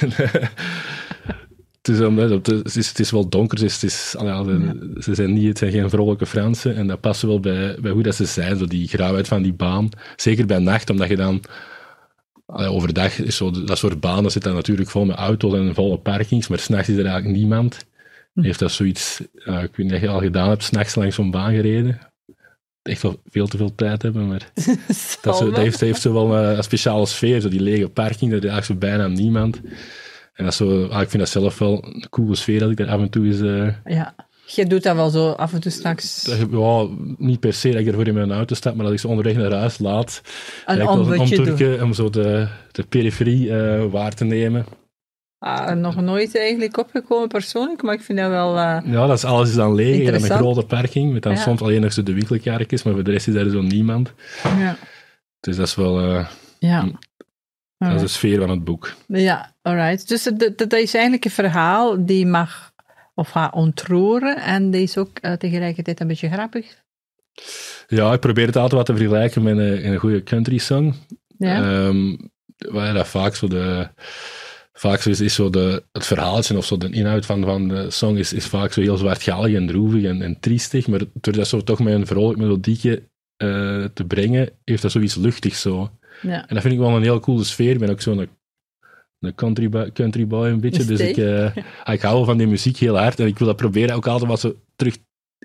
het, 1.82 1.88
is, 1.88 2.00
omdat- 2.00 2.46
het, 2.46 2.76
is, 2.76 2.88
het 2.88 2.98
is 2.98 3.10
wel 3.10 3.28
donker, 3.28 3.58
dus 3.58 3.72
het, 3.74 3.82
is, 3.82 4.14
ja, 4.18 4.42
de- 4.44 4.96
ze 5.00 5.14
zijn 5.14 5.32
niet, 5.32 5.48
het 5.48 5.58
zijn 5.58 5.70
geen 5.72 5.90
vrolijke 5.90 6.26
Fransen. 6.26 6.76
En 6.76 6.86
dat 6.86 7.00
past 7.00 7.22
wel 7.22 7.40
bij, 7.40 7.76
bij 7.80 7.90
hoe 7.90 8.02
dat 8.02 8.14
ze 8.14 8.24
zijn, 8.24 8.56
zo 8.58 8.66
die 8.66 8.88
grauwheid 8.88 9.28
van 9.28 9.42
die 9.42 9.52
baan. 9.52 9.88
Zeker 10.16 10.46
bij 10.46 10.58
nacht, 10.58 10.90
omdat 10.90 11.08
je 11.08 11.16
dan... 11.16 11.42
overdag 12.56 13.18
is 13.18 13.36
zo, 13.36 13.50
dat 13.64 13.78
soort 13.78 14.00
banen 14.00 14.30
zit 14.30 14.42
dan 14.42 14.54
natuurlijk 14.54 14.90
vol 14.90 15.04
met 15.04 15.16
auto's 15.16 15.54
en 15.54 15.74
volle 15.74 15.98
parkings, 15.98 16.48
maar 16.48 16.58
s'nachts 16.58 16.88
is 16.88 16.96
er 16.96 17.04
eigenlijk 17.06 17.36
niemand. 17.36 17.86
Heeft 18.34 18.58
dat 18.58 18.72
zoiets... 18.72 19.22
ja, 19.32 19.60
ik 19.60 19.76
weet 19.76 19.86
niet 19.86 19.94
of 19.94 20.00
je 20.00 20.08
al 20.08 20.20
gedaan 20.20 20.48
hebt, 20.48 20.62
s'nachts 20.62 20.94
langs 20.94 21.14
zo'n 21.14 21.30
baan 21.30 21.54
gereden. 21.54 21.98
Echt 22.82 23.02
wel 23.02 23.20
veel 23.30 23.46
te 23.46 23.56
veel 23.56 23.74
tijd 23.74 24.02
hebben, 24.02 24.28
maar... 24.28 24.50
Dat, 25.22 25.36
zo, 25.36 25.50
dat 25.50 25.56
heeft, 25.56 25.70
dat 25.78 25.88
heeft 25.88 26.00
zo 26.00 26.12
wel 26.12 26.34
een, 26.36 26.56
een 26.56 26.62
speciale 26.62 27.06
sfeer, 27.06 27.40
zo 27.40 27.48
die 27.48 27.60
lege 27.62 27.88
parking, 27.88 28.30
daar 28.30 28.44
is 28.44 28.48
eigenlijk 28.50 28.64
zo 28.80 28.86
bijna 28.88 29.06
niemand. 29.06 29.60
En 30.32 30.44
dat 30.44 30.52
is 30.52 30.56
zo, 30.56 30.84
ah, 30.86 31.00
ik 31.02 31.08
vind 31.10 31.22
dat 31.22 31.32
zelf 31.32 31.58
wel 31.58 31.84
een 31.84 32.06
coole 32.10 32.34
sfeer 32.34 32.58
dat 32.60 32.70
ik 32.70 32.76
daar 32.76 32.88
af 32.88 33.00
en 33.00 33.10
toe 33.10 33.26
eens... 33.26 33.40
eh, 33.40 33.94
Ja. 33.96 34.14
Je 34.46 34.66
doet 34.66 34.82
dat 34.82 34.96
wel 34.96 35.10
zo 35.10 35.30
af 35.30 35.52
en 35.52 35.60
toe 35.60 35.72
straks. 35.72 36.22
dat, 36.24 36.38
ja, 36.50 36.86
niet 37.16 37.40
per 37.40 37.52
se 37.52 37.70
dat 37.70 37.80
ik 37.80 37.86
ervoor 37.86 38.06
in 38.06 38.14
mijn 38.14 38.32
auto 38.32 38.54
sta, 38.54 38.72
maar 38.74 38.84
dat 38.84 38.92
ik 38.94 39.00
ze 39.00 39.08
onderweg 39.08 39.36
naar 39.36 39.52
huis 39.52 39.78
laat. 39.78 40.20
Een 40.66 40.88
omturken 40.88 41.82
om 41.82 41.92
zo 41.92 42.10
de, 42.10 42.48
de 42.72 42.82
periferie 42.82 43.56
eh, 43.56 43.84
waar 43.90 44.14
te 44.14 44.24
nemen. 44.24 44.64
Ah, 45.38 45.76
nog 45.76 46.00
nooit 46.00 46.36
eigenlijk 46.38 46.76
opgekomen 46.78 47.28
persoonlijk, 47.28 47.82
maar 47.82 47.94
ik 47.94 48.02
vind 48.02 48.18
dat 48.18 48.28
wel... 48.30 48.56
eh, 48.58 48.78
Ja, 48.84 49.06
dat 49.06 49.16
is 49.16 49.24
alles 49.24 49.48
is 49.48 49.54
dan 49.54 49.74
leeg. 49.74 49.96
Je 49.96 50.10
hebt 50.10 50.22
een 50.30 50.36
grote 50.36 50.62
parking, 50.66 51.12
met 51.12 51.22
dan 51.22 51.32
Ja. 51.32 51.38
soms 51.40 51.60
alleen 51.60 51.80
nog 51.80 51.92
zo 51.92 52.02
de 52.02 52.12
winkelkarretjes, 52.14 52.82
maar 52.82 52.94
voor 52.94 53.04
de 53.04 53.10
rest 53.10 53.28
is 53.28 53.34
daar 53.34 53.48
zo 53.48 53.60
niemand. 53.62 54.12
ja. 54.42 54.76
Dus 55.40 55.56
dat 55.56 55.66
is 55.66 55.74
wel 55.74 56.00
eh, 56.00 56.26
Ja. 56.58 56.80
Hm. 56.80 56.90
dat 57.78 57.94
is 57.94 58.00
de 58.00 58.08
sfeer 58.08 58.38
van 58.40 58.50
het 58.50 58.64
boek. 58.64 58.94
Ja, 59.06 59.54
alright. 59.62 60.08
Dus 60.08 60.22
dat 60.22 60.58
dat 60.58 60.72
is 60.72 60.94
eigenlijk 60.94 61.24
een 61.24 61.30
verhaal 61.30 62.06
die 62.06 62.26
mag 62.26 62.71
of 63.14 63.28
gaat 63.28 63.54
ontroeren 63.54 64.36
en 64.36 64.70
die 64.70 64.82
is 64.82 64.98
ook 64.98 65.18
eh, 65.18 65.32
tegelijkertijd 65.32 66.00
een 66.00 66.06
beetje 66.06 66.30
grappig. 66.30 66.80
Ja, 67.86 68.12
ik 68.12 68.20
probeer 68.20 68.46
het 68.46 68.56
altijd 68.56 68.72
wat 68.72 68.86
te 68.86 68.96
vergelijken 68.96 69.42
met 69.42 69.58
een, 69.58 69.86
een 69.86 69.98
goede 69.98 70.22
country 70.22 70.58
song. 70.58 70.94
Ja. 71.38 71.62
Ehm, 71.62 72.16
waar 72.56 72.94
dat 72.94 73.08
vaak 73.08 73.34
zo 73.34 73.48
de. 73.48 73.88
Vaak 74.72 75.00
zo 75.00 75.10
is, 75.10 75.20
is 75.20 75.34
zo 75.34 75.50
de, 75.50 75.84
het 75.92 76.06
verhaaltje 76.06 76.56
of 76.56 76.64
zo 76.64 76.76
de 76.76 76.90
inhoud 76.90 77.26
van, 77.26 77.44
van 77.44 77.68
de 77.68 77.90
song 77.90 78.16
is, 78.16 78.32
is 78.32 78.46
vaak 78.46 78.72
zo 78.72 78.80
heel 78.80 78.96
zwartgallig 78.96 79.54
en 79.54 79.66
droevig 79.66 80.04
en, 80.04 80.22
en 80.22 80.40
triestig. 80.40 80.86
Maar 80.86 81.00
door 81.12 81.32
dat 81.32 81.48
zo 81.48 81.60
toch 81.60 81.78
met 81.78 81.94
een 81.94 82.06
vrolijk 82.06 82.38
melodietje 82.38 83.08
eh, 83.36 83.84
te 83.84 84.04
brengen, 84.06 84.50
heeft 84.64 84.82
dat 84.82 84.90
zoiets 84.90 85.14
luchtigs 85.14 85.60
zo. 85.60 85.90
ja. 86.22 86.48
En 86.48 86.54
dat 86.54 86.62
vind 86.62 86.74
ik 86.74 86.80
wel 86.80 86.96
een 86.96 87.02
heel 87.02 87.20
coole 87.20 87.44
sfeer. 87.44 87.72
Ik 87.72 87.78
ben 87.78 87.90
ook 87.90 88.00
zo'n 88.00 88.28
een 89.22 89.34
country, 89.34 89.68
boy- 89.68 89.90
country 89.92 90.26
boy 90.26 90.48
een 90.48 90.60
beetje. 90.60 90.84
Dus 90.84 91.00
ik, 91.00 91.16
eh, 91.16 91.56
ik 91.94 92.00
hou 92.00 92.14
wel 92.16 92.24
van 92.24 92.36
die 92.38 92.46
muziek 92.46 92.76
heel 92.76 92.98
hard. 92.98 93.20
En 93.20 93.26
ik 93.26 93.38
wil 93.38 93.46
dat 93.46 93.56
proberen 93.56 93.94
ook 93.96 94.06
altijd 94.06 94.30
wat 94.30 94.40
zo 94.40 94.54
terug 94.76 94.96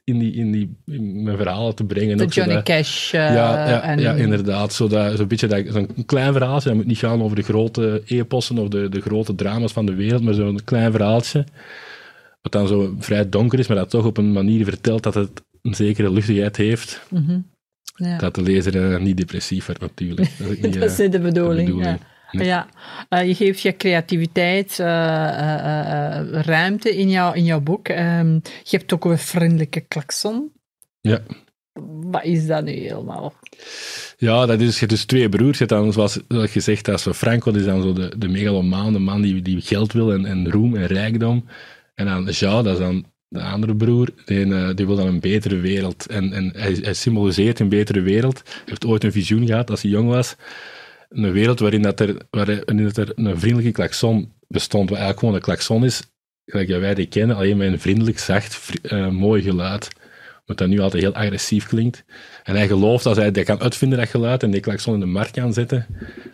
in, 0.04 0.20
die, 0.20 0.34
in, 0.34 0.52
die, 0.52 0.78
in 0.86 1.24
mijn 1.24 1.38
verhalen 1.38 1.76
te 1.76 1.84
brengen. 1.84 2.18
De 2.18 2.24
Ook 2.24 2.34
Johnny 2.34 2.62
Cash. 2.64 3.14
eh, 3.14 3.20
ja, 3.20 3.70
ja, 3.70 3.82
en, 3.82 4.00
ja, 4.00 4.14
inderdaad. 4.14 4.74
Zo 4.74 4.88
dat, 4.88 5.18
zo'n 5.18 5.28
beetje 5.28 5.48
dat, 5.48 5.64
zo'n 5.70 5.90
klein 6.06 6.34
verhaaltje. 6.34 6.68
Dat 6.70 6.78
moet 6.78 6.88
niet 6.88 6.98
gaan 6.98 7.22
over 7.22 7.36
de 7.36 7.42
grote 7.42 8.02
epossen 8.06 8.58
of 8.58 8.68
de, 8.68 8.90
de 8.90 9.02
grote 9.02 9.36
drama's 9.36 9.72
van 9.72 9.86
de 9.86 9.96
wereld, 9.96 10.22
maar 10.24 10.34
zo'n 10.34 10.60
klein 10.64 10.92
verhaaltje. 10.92 11.46
Wat 12.42 12.52
dan 12.52 12.68
zo 12.68 12.96
vrij 13.00 13.30
donker 13.30 13.60
is, 13.60 13.68
maar 13.68 13.78
dat 13.78 13.90
toch 13.90 14.06
op 14.06 14.18
een 14.18 14.32
manier 14.32 14.64
vertelt 14.66 15.04
dat 15.04 15.14
het 15.14 15.42
een 15.62 15.76
zekere 15.76 16.12
luchtigheid 16.12 16.58
heeft. 16.58 17.02
Mhm. 17.10 17.40
Ja. 17.96 18.18
Dat 18.18 18.36
de 18.36 18.42
lezer 18.42 18.94
eh, 18.94 19.00
niet 19.02 19.18
depressief 19.18 19.66
wordt, 19.66 19.82
natuurlijk. 19.82 20.32
Dat 20.40 20.48
is, 20.50 20.60
niet, 20.62 20.74
Dat 20.74 20.84
is 20.84 20.98
eh, 20.98 21.00
niet 21.04 21.12
de 21.12 21.20
bedoeling. 21.20 21.68
bedoeling. 21.68 21.98
Ja. 22.00 22.16
Nee. 22.32 22.48
Ja, 22.48 22.68
Eh, 23.10 23.28
je 23.28 23.36
geeft 23.36 23.62
je 23.62 23.76
creativiteit 23.76 24.80
eh, 24.80 24.88
eh, 24.88 26.30
ruimte 26.32 26.98
in, 26.98 27.10
jou, 27.10 27.36
in 27.36 27.44
jouw 27.44 27.62
boek. 27.62 27.88
Ehm, 27.88 28.34
je 28.64 28.78
hebt 28.78 28.94
ook 28.94 29.06
een 29.06 29.18
vriendelijke 29.18 29.80
klakson. 29.80 30.52
Ja. 31.02 31.20
Wat 32.02 32.24
is 32.24 32.48
dat 32.48 32.64
nu 32.64 32.72
helemaal? 32.72 33.34
Ja, 34.18 34.46
dat 34.46 34.62
is, 34.62 34.74
je 34.74 34.80
hebt 34.80 34.92
dus 34.92 35.06
twee 35.06 35.30
broers. 35.30 35.58
Je 35.58 35.66
hebt 35.66 35.70
dan, 35.70 35.94
zoals, 35.94 36.20
zoals 36.28 36.52
gezegd, 36.52 36.86
dat 36.86 36.96
is 36.96 37.04
zo 37.04 37.14
Franco, 37.14 37.52
dat 37.52 37.60
is 37.60 37.68
dan 37.68 37.82
zo 37.82 37.94
de, 37.94 38.18
de 38.18 38.28
megalomaan, 38.28 38.94
de 38.94 39.00
man 39.00 39.22
die, 39.22 39.42
die 39.42 39.62
geld 39.62 39.94
wil 39.94 40.14
en, 40.14 40.26
en 40.26 40.52
roem 40.52 40.76
en 40.76 40.86
rijkdom. 40.86 41.46
En 41.96 42.06
dan 42.06 42.26
Jean, 42.26 42.64
dat 42.64 42.74
is 42.74 42.80
dan 42.80 43.06
de 43.28 43.42
andere 43.42 43.76
broer, 43.76 44.10
die, 44.26 44.74
die 44.74 44.86
wil 44.86 44.96
dan 44.96 45.08
een 45.08 45.20
betere 45.20 45.56
wereld. 45.56 46.06
En, 46.06 46.34
en 46.34 46.52
hij, 46.56 46.78
hij 46.82 46.94
symboliseert 46.94 47.60
een 47.60 47.70
betere 47.70 48.02
wereld. 48.02 48.42
Hij 48.46 48.62
heeft 48.66 48.86
ooit 48.86 49.04
een 49.04 49.12
visioen 49.12 49.46
gehad 49.46 49.70
als 49.70 49.82
hij 49.82 49.92
jong 49.92 50.10
was. 50.10 50.36
Een 51.10 51.32
wereld 51.32 51.60
waarin, 51.60 51.82
dat 51.82 52.00
er, 52.00 52.16
waarin 52.30 52.84
dat 52.84 52.98
er 52.98 53.12
een 53.16 53.40
vriendelijke 53.40 53.72
klakson 53.72 54.32
bestond, 54.48 54.90
wat 54.90 54.98
eigenlijk 54.98 55.20
gewoon 55.20 55.36
een 55.36 55.42
klakson 55.42 55.86
is, 55.86 56.02
gelijk 56.46 56.70
dat 56.70 56.80
wij 56.80 56.94
die 56.94 57.06
kennen, 57.08 57.36
alleen 57.36 57.58
met 57.58 57.72
een 57.72 57.80
vriendelijk, 57.80 58.20
zacht, 58.20 58.56
vri- 58.56 58.80
eh, 58.82 59.08
mooi 59.10 59.42
geluid. 59.42 59.88
Wat 60.46 60.58
dat 60.58 60.68
nu 60.68 60.80
altijd 60.80 61.04
heel 61.04 61.14
agressief 61.14 61.68
klinkt. 61.68 62.04
En 62.44 62.56
hij 62.56 62.68
gelooft 62.68 63.06
als 63.06 63.18
hij 63.18 63.32
dat 63.32 63.44
kan 63.44 63.60
uitvinden, 63.62 63.98
dat 64.00 64.10
geluid, 64.10 64.44
en 64.44 64.52
die 64.52 64.60
klakson 64.62 64.94
in 64.94 65.00
de 65.00 65.06
markt 65.06 65.32
kan 65.32 65.54
zetten, 65.54 65.86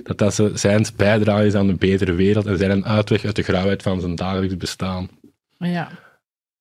dat 0.03 0.17
dat 0.17 0.39
zijn 0.53 0.85
bijdrage 0.95 1.45
is 1.45 1.53
aan 1.55 1.69
een 1.69 1.77
betere 1.77 2.13
wereld 2.13 2.45
en 2.45 2.57
zijn 2.57 2.71
een 2.71 2.85
uitweg 2.85 3.25
uit 3.25 3.35
de 3.35 3.41
grauwheid 3.41 3.81
van 3.81 3.99
zijn 4.01 4.15
dagelijks 4.15 4.57
bestaan. 4.57 5.09
Ja, 5.57 5.89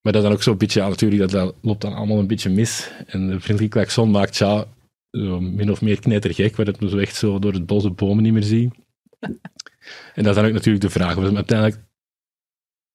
Maar 0.02 0.12
dat 0.12 0.16
is 0.16 0.23
dan 0.23 0.33
ook 0.33 0.42
zo'n 0.42 0.57
beetje, 0.57 0.81
natuurlijk, 0.81 1.21
dat, 1.21 1.31
dat 1.31 1.54
loopt 1.62 1.81
dan 1.81 1.95
allemaal 1.95 2.19
een 2.19 2.26
beetje 2.26 2.50
mis. 2.50 2.90
En 3.07 3.26
de 3.26 3.40
vriendelijke 3.40 3.76
klakson 3.78 4.11
maakt 4.11 4.37
ja, 4.37 4.64
zo 5.12 5.40
min 5.40 5.71
of 5.71 5.81
meer 5.81 6.00
knettergek, 6.00 6.57
waar 6.57 6.66
het 6.66 6.81
me 6.81 6.88
zo 6.88 6.99
echt 6.99 7.16
zo 7.16 7.38
door 7.38 7.52
het 7.52 7.66
bos 7.66 7.83
de 7.83 7.90
bomen 7.90 8.23
niet 8.23 8.33
meer 8.33 8.42
zie. 8.42 8.71
en 10.14 10.23
dat 10.23 10.26
is 10.26 10.35
dan 10.35 10.45
ook 10.45 10.52
natuurlijk 10.52 10.85
de 10.85 10.90
vraag, 10.90 11.14
we 11.14 11.23
zijn 11.23 11.37
uiteindelijk 11.37 11.81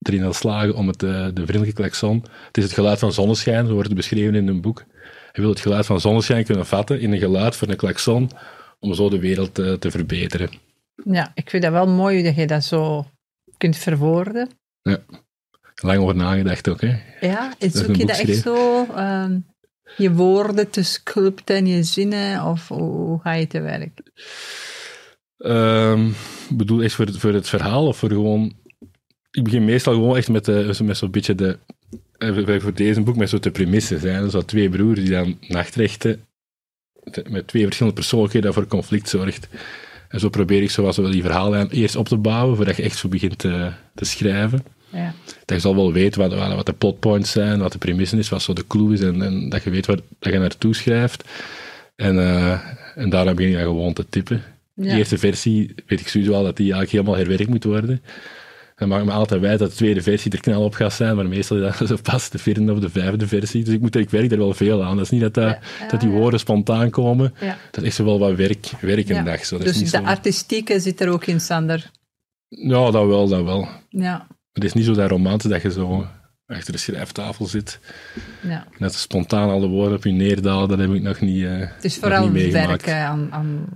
erin 0.01 0.23
aan 0.23 0.33
slagen 0.33 0.75
om 0.75 0.87
het, 0.87 1.03
eh, 1.03 1.09
de 1.09 1.45
vriendelijke 1.45 1.73
klakson, 1.73 2.23
het 2.47 2.57
is 2.57 2.63
het 2.63 2.73
geluid 2.73 2.99
van 2.99 3.11
zonneschijn, 3.11 3.65
zo 3.65 3.73
wordt 3.73 3.87
het 3.87 3.97
beschreven 3.97 4.35
in 4.35 4.47
een 4.47 4.61
boek. 4.61 4.83
Hij 5.31 5.43
wil 5.43 5.49
het 5.49 5.59
geluid 5.59 5.85
van 5.85 5.99
zonneschijn 5.99 6.45
kunnen 6.45 6.65
vatten 6.65 6.99
in 6.99 7.11
een 7.11 7.19
geluid 7.19 7.55
voor 7.55 7.67
een 7.67 7.75
klakson, 7.75 8.29
om 8.79 8.93
zo 8.93 9.09
de 9.09 9.19
wereld 9.19 9.59
eh, 9.59 9.73
te 9.73 9.91
verbeteren. 9.91 10.49
ja, 11.03 11.31
ik 11.33 11.49
vind 11.49 11.63
dat 11.63 11.71
wel 11.71 11.87
mooi 11.87 12.23
dat 12.23 12.35
je 12.35 12.47
dat 12.47 12.63
zo 12.63 13.05
kunt 13.57 13.77
verwoorden. 13.77 14.49
Lang 15.81 15.99
over 15.99 16.15
nagedacht 16.15 16.69
ook, 16.69 16.81
hè. 16.81 16.95
Ja, 17.19 17.53
zoek 17.59 17.95
je 17.95 18.05
dat 18.05 18.19
echt 18.19 18.41
zo, 18.41 18.85
ehm, 18.85 19.39
je 19.97 20.11
woorden 20.13 20.69
te 20.69 20.83
sculpten 20.83 21.55
en 21.55 21.67
je 21.67 21.83
zinnen, 21.83 22.43
of 22.45 22.67
hoe, 22.67 23.19
ga 23.21 23.33
je 23.33 23.47
te 23.47 23.59
werk? 23.61 23.99
Ehm, 25.37 26.07
ik 26.49 26.57
bedoel, 26.57 26.81
echt 26.81 26.93
voor 26.93 27.05
het, 27.05 27.17
voor 27.17 27.33
het 27.33 27.49
verhaal 27.49 27.87
of 27.87 27.97
voor 27.97 28.09
gewoon... 28.09 28.55
Ik 29.31 29.43
begin 29.43 29.65
meestal 29.65 29.93
gewoon 29.93 30.17
echt 30.17 30.29
met, 30.29 30.81
met 30.81 30.97
zo'n 30.97 31.11
beetje 31.11 31.35
de... 31.35 31.57
eh, 32.17 32.59
voor- 32.61 32.73
deze 32.73 33.01
boek 33.01 33.15
met 33.15 33.29
zo 33.29 33.39
de 33.39 33.51
premisses. 33.51 34.01
Hè. 34.01 34.21
Dus 34.21 34.31
dat 34.31 34.47
twee 34.47 34.69
broers 34.69 34.99
die 34.99 35.09
dan 35.09 35.37
nachtrechten 35.47 36.25
te- 37.11 37.25
met 37.29 37.47
twee 37.47 37.63
verschillende 37.63 37.99
persoonlijkheden 37.99 38.51
dat 38.51 38.59
voor 38.59 38.67
conflict 38.69 39.09
zorgt. 39.09 39.47
En 40.09 40.19
zo 40.19 40.29
probeer 40.29 40.61
ik 40.61 40.71
zoals 40.71 40.97
wel 40.97 41.11
die 41.11 41.21
verhalen 41.21 41.69
eerst 41.69 41.95
op 41.95 42.07
te 42.07 42.17
bouwen, 42.17 42.55
voordat 42.55 42.75
je 42.75 42.83
echt 42.83 42.97
zo 42.97 43.07
begint 43.09 43.37
te, 43.37 43.71
te 43.95 44.05
schrijven. 44.05 44.63
Ja. 44.89 45.13
Dat 45.45 45.55
je 45.57 45.59
zal 45.59 45.75
wel 45.75 45.93
weten 45.93 46.21
wat, 46.29 46.53
wat, 46.55 46.65
de 46.65 46.73
plotpoints 46.73 47.31
zijn, 47.31 47.59
wat 47.59 47.71
de 47.71 47.77
premisse 47.77 48.17
is, 48.17 48.29
wat 48.29 48.41
zo 48.41 48.53
de 48.53 48.67
clue 48.67 48.93
is, 48.93 49.01
en, 49.01 49.21
en 49.21 49.49
dat 49.49 49.63
je 49.63 49.69
weet 49.69 49.85
waar 49.85 49.99
dat 50.19 50.33
je 50.33 50.39
naartoe 50.39 50.75
schrijft. 50.75 51.23
En, 51.95 52.19
eh, 52.19 52.59
en 52.95 53.09
daarna 53.09 53.33
begin 53.33 53.51
je 53.51 53.57
dan 53.57 53.65
gewoon 53.65 53.93
te 53.93 54.05
typen. 54.09 54.43
De 54.73 54.85
Ja. 54.87 54.95
eerste 54.97 55.17
versie 55.17 55.75
weet 55.87 55.99
ik 55.99 56.07
sowieso 56.07 56.33
al 56.33 56.43
dat 56.43 56.55
die 56.57 56.65
eigenlijk 56.73 56.91
helemaal 56.91 57.15
herwerkt 57.15 57.47
moet 57.49 57.63
worden. 57.63 58.01
Dan 58.75 58.87
maakt 58.87 59.05
me 59.05 59.11
altijd 59.11 59.41
wijs 59.41 59.59
dat 59.59 59.69
de 59.69 59.75
tweede 59.75 60.01
versie 60.01 60.31
er 60.31 60.39
knal 60.41 60.63
op 60.63 60.73
gaat 60.73 60.93
zijn, 60.93 61.15
maar 61.15 61.27
meestal 61.27 61.57
is 61.57 61.77
dat 61.77 61.87
zo 61.87 61.97
pas 62.03 62.29
de 62.29 62.37
vierde 62.37 62.71
of 62.73 62.79
de 62.79 62.89
vijfde 62.89 63.27
versie. 63.27 63.63
Dus 63.63 63.73
ik, 63.73 63.81
moet, 63.81 63.95
ik 63.95 64.09
werk 64.09 64.31
er 64.31 64.37
wel 64.37 64.53
veel 64.53 64.83
aan. 64.83 64.95
Dat 64.95 65.05
is 65.05 65.11
niet 65.11 65.21
dat, 65.21 65.33
dat, 65.33 65.43
Ja. 65.43 65.59
Ja, 65.79 65.87
dat 65.87 65.99
die 65.99 66.09
ja. 66.09 66.15
woorden 66.15 66.39
spontaan 66.39 66.89
komen. 66.89 67.33
Dat 67.71 67.83
is 67.83 67.97
wel 67.97 68.19
wat 68.19 68.35
werk, 68.35 68.65
werk 68.81 69.09
een 69.09 69.15
Ja. 69.15 69.23
dag. 69.23 69.45
Zo. 69.45 69.57
Dat 69.57 69.65
is 69.67 69.73
Dus 69.73 69.81
niet 69.81 69.91
de 69.91 69.97
zo... 69.97 70.03
artistieke 70.03 70.79
zit 70.79 71.01
er 71.01 71.09
ook 71.09 71.25
in, 71.25 71.41
Sander. 71.41 71.91
Ja, 72.47 72.91
dat 72.91 73.05
wel, 73.07 73.27
dat 73.27 73.43
wel. 73.43 73.67
Ja. 73.89 74.27
Het 74.57 74.65
is 74.65 74.73
niet 74.73 74.85
zo 74.85 74.93
dat 74.93 75.09
romantisch 75.09 75.49
dat 75.49 75.61
je 75.61 75.71
zo 75.71 76.07
achter 76.45 76.71
de 76.71 76.77
schrijftafel 76.77 77.45
zit. 77.45 77.79
ja. 78.41 78.67
Net 78.77 78.93
spontaan 78.93 79.49
alle 79.49 79.67
woorden 79.67 79.97
op 79.97 80.03
je 80.03 80.11
neerdalen, 80.11 80.69
dat 80.69 80.79
heb 80.79 80.93
ik 80.93 81.01
nog 81.01 81.21
niet, 81.21 81.43
eh, 81.43 81.51
Het 81.57 81.83
is 81.83 81.97
vooral 81.97 82.31
werken 82.31 82.95
aan, 82.95 83.27
aan... 83.31 83.67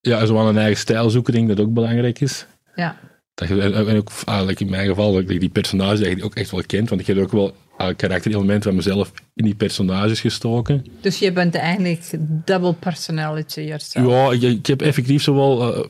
Ja, 0.00 0.26
zo 0.26 0.38
aan 0.38 0.46
een 0.46 0.58
eigen 0.58 0.78
stijl 0.78 1.10
zoeken, 1.10 1.32
denk 1.32 1.50
ik 1.50 1.56
dat 1.56 1.66
ook 1.66 1.72
belangrijk 1.72 2.20
is. 2.20 2.46
Ja. 2.74 2.96
Dat 3.34 3.48
je, 3.48 3.62
en 3.62 3.96
ook, 3.96 4.10
eigenlijk 4.24 4.60
in 4.60 4.70
mijn 4.70 4.88
geval, 4.88 5.12
dat 5.12 5.30
ik 5.30 5.40
die 5.40 5.48
personages 5.48 6.00
eigenlijk 6.00 6.24
ook 6.24 6.34
echt 6.34 6.50
wel 6.50 6.62
kent, 6.66 6.88
want 6.88 7.00
ik 7.00 7.06
heb 7.06 7.18
ook 7.18 7.32
wel 7.32 7.54
uh, 7.80 7.86
karakterelementen 7.96 8.62
van 8.62 8.74
mezelf 8.74 9.12
in 9.34 9.44
die 9.44 9.54
personages 9.54 10.20
gestoken. 10.20 10.86
Dus 11.00 11.18
je 11.18 11.32
bent 11.32 11.54
eigenlijk 11.54 12.10
double 12.44 12.74
personality 12.74 13.60
yourself. 13.60 14.06
Ja, 14.06 14.32
ik, 14.32 14.56
ik 14.58 14.66
heb 14.66 14.82
effectief 14.82 15.22
zowel, 15.22 15.74
eh, 15.74 15.84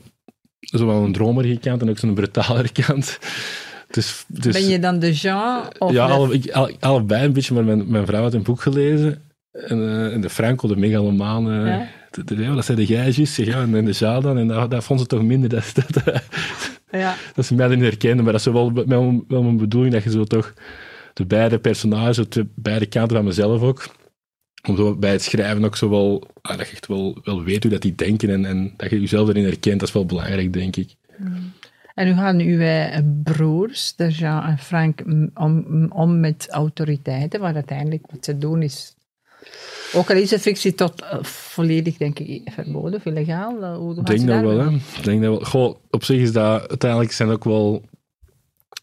zowel 0.59 1.03
een 1.03 1.13
dromerige 1.13 1.59
kant 1.59 1.81
en 1.81 1.89
ook 1.89 1.97
zo'n 1.97 2.13
brutalere 2.13 2.71
kant. 2.85 3.19
Dus, 3.91 4.25
dus, 4.27 4.53
Ben 4.53 4.67
je 4.69 4.79
dan 4.79 4.99
de 4.99 5.11
Jean? 5.13 5.63
Of 5.77 5.91
ja, 5.91 6.05
alle, 6.07 6.33
ik, 6.33 6.51
al- 6.51 6.71
allebei 6.79 7.25
een 7.25 7.33
beetje, 7.33 7.53
maar 7.53 7.63
mijn, 7.63 7.89
mijn 7.91 8.05
vrouw 8.05 8.21
had 8.21 8.33
een 8.33 8.43
boek 8.43 8.61
gelezen. 8.61 9.21
En, 9.51 9.79
eh, 9.79 10.13
en 10.13 10.21
de 10.21 10.29
Franco, 10.29 10.67
de 10.67 10.75
megalomaan, 10.77 11.51
eh, 11.51 11.65
Ja. 11.67 11.87
de- 12.25 12.53
dat 12.55 12.65
zei 12.65 12.77
de 12.77 12.85
gijsjes, 12.85 13.35
ja, 13.35 13.61
en, 13.61 13.85
de 13.85 13.91
Jean 13.91 14.21
dan. 14.21 14.37
En 14.37 14.47
dat, 14.47 14.71
dat 14.71 14.83
vond 14.83 14.99
ze 14.99 15.05
toch 15.05 15.23
minder, 15.23 15.49
dat, 15.49 15.73
dat, 16.03 16.23
Ja. 16.91 17.15
dat 17.35 17.45
ze 17.45 17.55
mij 17.55 17.67
niet 17.67 17.81
herkenden. 17.81 18.23
Maar 18.23 18.33
dat 18.33 18.41
is 18.47 18.53
wel, 18.53 18.73
wel, 18.73 19.23
wel 19.27 19.43
mijn 19.43 19.57
bedoeling, 19.57 19.93
dat 19.93 20.03
je 20.03 20.09
zo 20.09 20.23
toch 20.23 20.53
de 21.13 21.25
beide 21.25 21.59
personages, 21.59 22.29
de 22.29 22.45
beide 22.55 22.85
kanten 22.85 23.15
van 23.15 23.25
mezelf 23.25 23.61
ook, 23.61 23.85
om 24.67 24.75
zo 24.75 24.95
bij 24.95 25.11
het 25.11 25.21
schrijven 25.21 25.65
ook 25.65 25.75
zo 25.77 25.89
wel, 25.89 26.23
ah, 26.41 26.57
dat 26.57 26.67
je 26.67 26.73
echt 26.73 26.87
wel, 26.87 27.17
wel 27.23 27.43
weet 27.43 27.63
hoe 27.63 27.71
dat 27.71 27.81
die 27.81 27.95
denken 27.95 28.29
en, 28.29 28.45
en 28.45 28.73
dat 28.77 28.89
je 28.89 28.99
jezelf 28.99 29.29
erin 29.29 29.43
herkent, 29.43 29.79
dat 29.79 29.87
is 29.87 29.93
wel 29.93 30.05
belangrijk, 30.05 30.53
denk 30.53 30.75
ik. 30.75 30.95
En 32.01 32.07
hoe 32.07 32.15
gaan 32.15 32.39
uw 32.39 32.59
eh, 32.59 32.99
broers, 33.23 33.95
de 33.95 34.09
Jean 34.09 34.43
en 34.43 34.57
Frank, 34.57 35.03
om, 35.33 35.85
om 35.89 36.19
met 36.19 36.47
autoriteiten? 36.49 37.39
Want 37.39 37.55
uiteindelijk 37.55 38.03
wat 38.11 38.25
ze 38.25 38.37
doen 38.37 38.61
is... 38.61 38.95
Ook 39.93 40.09
al 40.09 40.15
is 40.15 40.29
de 40.29 40.39
fictie 40.39 40.73
tot 40.73 41.01
eh, 41.01 41.23
volledig, 41.23 41.97
denk 41.97 42.19
ik, 42.19 42.51
verboden 42.51 42.93
of 42.93 43.05
illegaal. 43.05 43.63
eh, 43.63 43.75
Hoe 43.75 43.99
Ik 43.99 44.05
denk 44.05 44.27
dat 44.27 44.41
wel, 44.41 44.57
hè. 44.59 44.69
Ik 44.69 45.03
denk 45.03 45.21
dat 45.21 45.31
wel. 45.31 45.45
Goh, 45.45 45.75
op 45.89 46.03
zich 46.03 46.19
is 46.19 46.31
dat... 46.31 46.69
Uiteindelijk 46.69 47.11
zijn 47.11 47.29
ook 47.29 47.43
wel... 47.43 47.81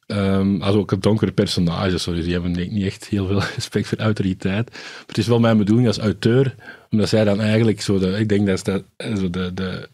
ehm 0.06 0.62
als 0.62 0.74
ook 0.74 1.02
donkere 1.02 1.32
personages, 1.32 2.04
dus 2.04 2.24
die 2.24 2.32
hebben 2.32 2.52
denk 2.52 2.66
ik 2.66 2.72
niet 2.72 2.86
echt 2.86 3.08
heel 3.08 3.26
veel 3.26 3.42
respect 3.54 3.86
voor 3.86 3.98
autoriteit. 3.98 4.70
Maar 4.70 5.04
het 5.06 5.18
is 5.18 5.26
wel 5.26 5.40
mijn 5.40 5.58
bedoeling 5.58 5.86
als 5.86 5.98
auteur, 5.98 6.54
omdat 6.90 7.08
zij 7.08 7.24
dan 7.24 7.40
eigenlijk 7.40 7.80
zo... 7.80 7.98
De, 7.98 8.18
ik 8.18 8.28
denk 8.28 8.46
dat, 8.46 8.64
dat 8.64 8.84
zo 8.96 9.30
de, 9.30 9.54
de, 9.54 9.88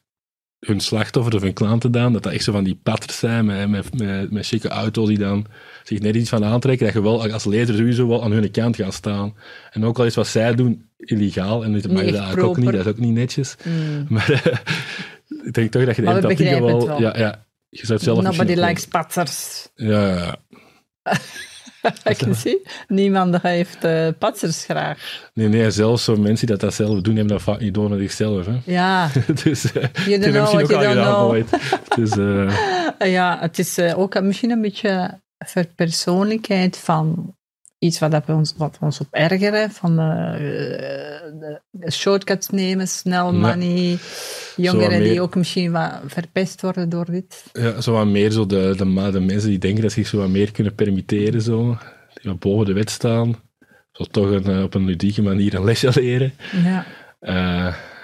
hun 0.66 0.80
slachtoffer 0.80 1.34
of 1.34 1.42
hun 1.42 1.52
klanten 1.52 1.92
dan, 1.92 2.12
dat 2.12 2.22
dat 2.22 2.32
echt 2.32 2.44
zo 2.44 2.52
van 2.52 2.64
die 2.64 2.78
patters 2.82 3.18
zijn 3.18 3.44
met, 3.44 3.68
met, 3.68 3.98
met, 3.98 4.30
met 4.30 4.46
chique 4.46 4.68
auto's 4.68 5.08
die 5.08 5.18
dan 5.18 5.46
zich 5.82 6.00
net 6.00 6.14
iets 6.14 6.28
van 6.28 6.44
aantrekken, 6.44 6.86
dat 6.86 6.94
je 6.94 7.02
wel 7.02 7.32
als 7.32 7.44
lezer 7.44 7.74
sowieso 7.74 8.08
wel 8.08 8.22
aan 8.22 8.32
hun 8.32 8.50
kant 8.50 8.76
gaat 8.76 8.94
staan. 8.94 9.34
En 9.70 9.84
ook 9.84 9.98
al 9.98 10.04
is 10.04 10.14
wat 10.14 10.26
zij 10.26 10.54
doen 10.54 10.88
illegaal, 10.98 11.64
en 11.64 11.72
dat 11.72 11.90
mag 11.90 12.04
dat 12.04 12.14
eigenlijk 12.14 12.46
ook 12.46 12.56
niet, 12.56 12.72
dat 12.72 12.86
is 12.86 12.92
ook 12.92 12.98
niet 12.98 13.14
netjes. 13.14 13.56
Mm. 13.64 14.06
Maar 14.14 14.30
eh, 14.30 14.56
ik 15.44 15.52
denk 15.52 15.70
toch 15.70 15.84
dat 15.84 15.96
je 15.96 16.02
de 16.02 16.08
Maar 16.08 16.16
empathie 16.16 16.60
wel. 16.60 17.00
Ja, 17.00 17.18
ja. 17.18 17.44
Je 17.68 17.86
zou 17.86 17.92
het 17.92 18.02
zelf 18.02 18.22
Nobody 18.22 18.54
likes 18.54 18.86
Ja, 19.74 20.08
ja, 20.08 20.16
ja. 20.16 20.38
Ik 22.04 22.18
zien. 22.30 22.66
Niemand 22.88 23.42
heeft 23.42 23.84
eh 23.84 24.08
patsers 24.18 24.64
graag. 24.64 25.30
Nee, 25.34 25.48
nee, 25.48 25.70
zelfs 25.70 26.04
zo 26.04 26.16
mensen 26.16 26.46
die 26.46 26.56
dat, 26.56 26.60
dat 26.60 26.74
zelf 26.74 27.00
doen, 27.00 27.16
hebben 27.16 27.32
dat 27.32 27.42
vaak 27.42 27.60
niet 27.60 27.74
door 27.74 27.88
naar 27.90 27.98
zichzelf. 27.98 28.46
Hè. 28.46 28.52
Ja, 28.64 29.10
dus 29.44 29.72
eh 29.72 29.82
you 30.06 30.18
don't 30.20 30.32
know 30.32 30.40
misschien 30.40 30.58
what 30.58 30.62
ook 30.62 30.70
you 30.70 30.76
al 30.76 30.82
don't 30.82 30.96
gedaan 30.96 31.14
know. 31.14 31.30
ooit. 31.30 31.50
Dus, 31.96 32.10
eh, 32.98 33.12
Ja, 33.12 33.38
het 33.40 33.58
is 33.58 33.78
ook 33.78 34.20
misschien 34.22 34.50
een 34.50 34.60
beetje 34.60 35.20
verpersoonlijkheid 35.38 36.76
van 36.78 37.36
iets 37.84 37.98
wat, 37.98 38.10
dat 38.10 38.26
we 38.26 38.32
ons, 38.32 38.54
wat 38.56 38.76
we 38.80 38.84
ons 38.84 39.00
op 39.00 39.06
ergeren. 39.10 39.70
Van 39.70 39.98
eh, 39.98 40.32
de, 41.40 41.60
de 41.70 41.90
shortcuts 41.90 42.48
nemen, 42.48 42.88
snel 42.88 43.32
Ja. 43.32 43.38
money. 43.38 43.98
Jongeren 44.56 44.98
meer- 44.98 45.08
die 45.08 45.20
ook 45.20 45.34
misschien 45.34 45.72
wat 45.72 46.00
verpest 46.06 46.60
worden 46.60 46.88
door 46.88 47.04
dit. 47.04 47.44
ja, 47.52 47.80
zo 47.80 47.92
wat 47.92 48.06
meer 48.06 48.30
zo 48.30 48.46
de, 48.46 48.74
de, 48.76 49.10
de 49.12 49.20
mensen 49.20 49.48
die 49.48 49.58
denken 49.58 49.82
dat 49.82 49.92
ze 49.92 50.00
zich 50.00 50.08
zo 50.08 50.18
wat 50.18 50.28
meer 50.28 50.52
kunnen 50.52 50.74
permitteren, 50.74 51.40
zo, 51.42 51.78
die 52.14 52.30
wat 52.30 52.38
boven 52.38 52.66
de 52.66 52.72
wet 52.72 52.90
staan. 52.90 53.36
Zo 53.92 54.04
toch 54.04 54.30
een, 54.30 54.44
eh, 54.44 54.62
op 54.62 54.74
een 54.74 54.84
ludieke 54.84 55.22
manier 55.22 55.54
een 55.54 55.64
lesje 55.64 55.90
leren. 55.94 56.32
Ja, 56.62 56.84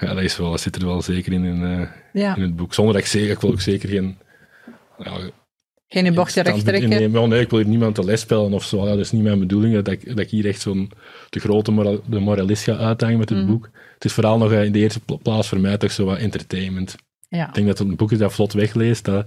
ja, 0.00 0.14
dat, 0.14 0.22
is 0.22 0.36
wel, 0.36 0.50
dat 0.50 0.60
zit 0.60 0.76
er 0.76 0.86
wel 0.86 1.02
zeker 1.02 1.32
in, 1.32 1.44
in, 1.44 1.88
ja. 2.12 2.36
in 2.36 2.42
het 2.42 2.56
boek. 2.56 2.74
Zonder 2.74 2.94
dat 2.94 3.02
ik 3.02 3.08
zeker, 3.08 3.30
ik 3.30 3.40
wil 3.40 3.50
ook 3.50 3.60
zeker 3.60 3.88
geen... 3.88 4.18
Ja, 4.98 5.12
geen 5.92 6.14
bochtje 6.14 6.42
recht 6.42 6.58
standpunt 6.58 6.64
trekken. 6.64 6.90
innemen. 6.92 7.20
Ja, 7.20 7.26
nee, 7.26 7.40
ik 7.40 7.50
wil 7.50 7.58
hier 7.58 7.68
niemand 7.68 7.94
te 7.94 8.04
les 8.04 8.20
spelen 8.20 8.52
of 8.52 8.64
zo. 8.64 8.82
Ja, 8.84 8.90
dat 8.90 8.98
is 8.98 9.10
niet 9.12 9.22
mijn 9.22 9.38
bedoeling, 9.38 9.74
dat 9.74 9.88
ik, 9.88 10.06
dat 10.08 10.18
ik 10.18 10.30
hier 10.30 10.46
echt 10.46 10.60
zo'n 10.60 10.90
de 11.30 11.40
grote 11.40 11.70
moral, 11.70 12.00
de 12.06 12.18
moralist 12.18 12.62
ga 12.64 12.76
uithangen 12.76 13.18
met 13.18 13.28
het 13.28 13.38
Mhm. 13.38 13.46
boek. 13.46 13.68
Het 13.94 14.04
is 14.04 14.12
vooral 14.12 14.38
nog 14.38 14.52
eh, 14.52 14.64
in 14.64 14.72
de 14.72 14.78
eerste 14.78 15.00
pla- 15.00 15.16
plaats 15.16 15.48
voor 15.48 15.60
mij 15.60 15.76
toch 15.78 15.92
zo 15.92 16.04
wat 16.04 16.18
entertainment. 16.18 16.96
Ja. 17.28 17.48
Ik 17.48 17.54
denk 17.54 17.66
dat 17.66 17.78
het 17.78 17.88
een 17.88 17.96
boek 17.96 18.12
is 18.12 18.18
dat 18.18 18.32
vlot 18.32 18.52
wegleest, 18.52 19.04
dat 19.04 19.26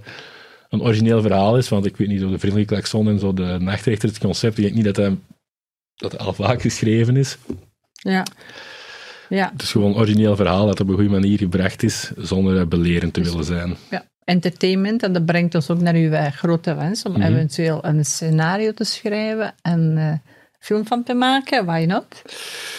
een 0.68 0.82
origineel 0.82 1.22
verhaal 1.22 1.56
is, 1.56 1.68
want 1.68 1.86
ik 1.86 1.96
weet 1.96 2.08
niet, 2.08 2.20
zo 2.20 2.30
de 2.30 2.38
vriendelijke 2.38 2.72
klakson 2.74 3.08
en 3.08 3.18
zo 3.18 3.34
de 3.34 3.56
nachtrechter, 3.60 4.08
het 4.08 4.18
concept, 4.18 4.58
ik 4.58 4.64
denk 4.64 4.74
niet 4.76 4.84
dat 4.84 4.94
dat, 4.94 5.12
dat 5.94 6.18
al 6.18 6.32
vaak 6.32 6.60
geschreven 6.62 7.16
is. 7.16 7.36
Ja. 7.92 8.26
Ja. 9.28 9.50
Het 9.52 9.62
is 9.62 9.70
gewoon 9.72 9.90
een 9.90 9.96
origineel 9.96 10.36
verhaal 10.36 10.66
dat 10.66 10.80
op 10.80 10.88
een 10.88 10.94
goede 10.94 11.08
manier 11.10 11.38
gebracht 11.38 11.82
is, 11.82 12.12
zonder 12.16 12.68
belerend 12.68 13.12
te 13.12 13.22
willen 13.22 13.44
zijn. 13.44 13.76
ja. 13.90 14.04
Entertainment, 14.24 15.02
en 15.02 15.12
dat 15.12 15.24
brengt 15.24 15.54
ons 15.54 15.70
ook 15.70 15.80
naar 15.80 15.94
uw 15.94 16.10
eh, 16.10 16.32
grote 16.32 16.74
wens 16.74 17.02
om 17.02 17.12
Mhm. 17.12 17.22
eventueel 17.22 17.84
een 17.84 18.04
scenario 18.04 18.72
te 18.72 18.84
schrijven 18.84 19.54
en 19.62 19.94
eh, 19.98 20.12
film 20.58 20.86
van 20.86 21.02
te 21.02 21.14
maken. 21.14 21.64
Why 21.64 21.84
not? 21.88 22.22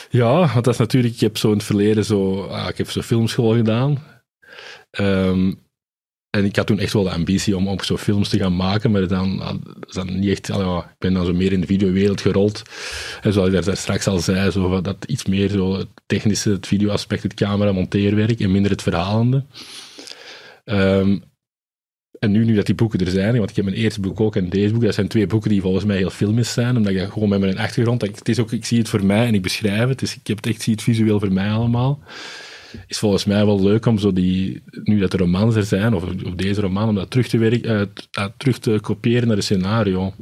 Ja, 0.10 0.34
want 0.54 0.64
dat 0.66 0.74
is 0.74 0.80
natuurlijk, 0.80 1.14
ik 1.14 1.20
heb 1.20 1.38
zo 1.38 1.48
in 1.48 1.54
het 1.58 1.64
verleden 1.66 2.06
zo, 2.06 2.44
ah, 2.44 2.70
ik 2.70 2.78
heb 2.78 2.90
zo 2.90 3.02
filmschool 3.02 3.56
gedaan. 3.56 4.04
Ehm, 4.92 5.54
en 6.30 6.46
ik 6.46 6.56
had 6.56 6.68
toen 6.68 6.80
echt 6.80 6.94
wel 6.94 7.04
de 7.04 7.10
ambitie 7.12 7.58
om 7.58 7.70
ook 7.70 7.84
zo 7.84 7.98
films 7.98 8.30
te 8.30 8.38
gaan 8.38 8.56
maken, 8.56 8.92
maar 8.92 9.08
dan, 9.08 9.40
ah, 9.42 9.56
dan 9.94 10.20
niet 10.20 10.30
echt, 10.32 10.50
ah, 10.50 10.60
ja, 10.60 10.78
ik 10.78 10.96
ben 10.98 11.14
dan 11.14 11.26
zo 11.26 11.34
meer 11.34 11.52
in 11.52 11.62
de 11.62 11.68
videowereld 11.68 12.22
gerold. 12.22 12.62
En 13.22 13.34
zoals 13.34 13.50
ik 13.54 13.66
daar, 13.66 13.78
straks 13.78 14.08
al 14.08 14.20
zei, 14.20 14.52
zo, 14.52 14.82
dat 14.82 15.06
iets 15.08 15.26
meer 15.26 15.50
zo 15.50 15.78
het 15.78 15.88
technische, 16.06 16.50
het 16.50 16.68
videoaspect, 16.68 17.24
het 17.24 17.34
camera, 17.34 17.72
monteerwerk 17.72 18.40
en 18.40 18.52
minder 18.52 18.72
het 18.72 18.82
verhalende. 18.82 19.44
Ehm, 20.66 21.18
en 22.20 22.32
nu, 22.32 22.46
nu 22.46 22.56
dat 22.56 22.66
die 22.66 22.76
boeken 22.76 23.00
er 23.00 23.08
zijn, 23.12 23.38
want 23.38 23.50
ik 23.50 23.56
heb 23.56 23.66
mijn 23.66 23.78
eerste 23.78 24.00
boek 24.00 24.20
ook 24.20 24.36
en 24.36 24.50
deze 24.50 24.74
boek, 24.74 24.82
dat 24.84 24.94
zijn 24.94 25.08
twee 25.08 25.28
boeken 25.28 25.50
die 25.50 25.62
volgens 25.62 25.86
mij 25.86 25.98
heel 25.98 26.10
filmisch 26.10 26.54
zijn, 26.54 26.78
omdat 26.78 26.94
ik 26.94 27.08
gewoon 27.10 27.30
met 27.30 27.40
mijn 27.40 27.58
achtergrond, 27.58 28.00
dat 28.00 28.10
ik, 28.10 28.16
het 28.16 28.30
is 28.30 28.40
ook, 28.40 28.52
ik 28.52 28.66
zie 28.66 28.78
het 28.78 28.90
voor 28.90 29.06
mij 29.06 29.28
en 29.28 29.34
ik 29.34 29.42
beschrijf 29.42 29.88
het, 29.90 30.00
dus 30.00 30.16
ik 30.16 30.28
heb 30.28 30.38
het 30.38 30.46
echt, 30.48 30.62
zie 30.62 30.74
het 30.74 30.84
visueel 30.84 31.20
voor 31.20 31.32
mij 31.32 31.50
allemaal. 31.52 32.00
Is 32.88 32.98
volgens 33.00 33.26
mij 33.26 33.46
wel 33.46 33.64
leuk 33.64 33.86
om 33.86 33.98
zo 33.98 34.14
die, 34.14 34.62
nu 34.84 35.00
dat 35.00 35.12
de 35.12 35.18
romans 35.18 35.56
er 35.56 35.64
zijn, 35.64 35.94
of, 35.94 36.04
of 36.04 36.34
deze 36.36 36.62
roman, 36.62 36.90
om 36.90 36.96
dat 36.96 37.10
terug 37.10 37.28
te, 37.28 37.38
werken, 37.38 37.80
eh, 37.80 37.82
t- 37.94 38.08
eh, 38.12 38.26
terug 38.38 38.60
te 38.60 38.78
kopiëren 38.82 39.28
naar 39.28 39.38
een 39.38 39.44
scenario. 39.44 40.14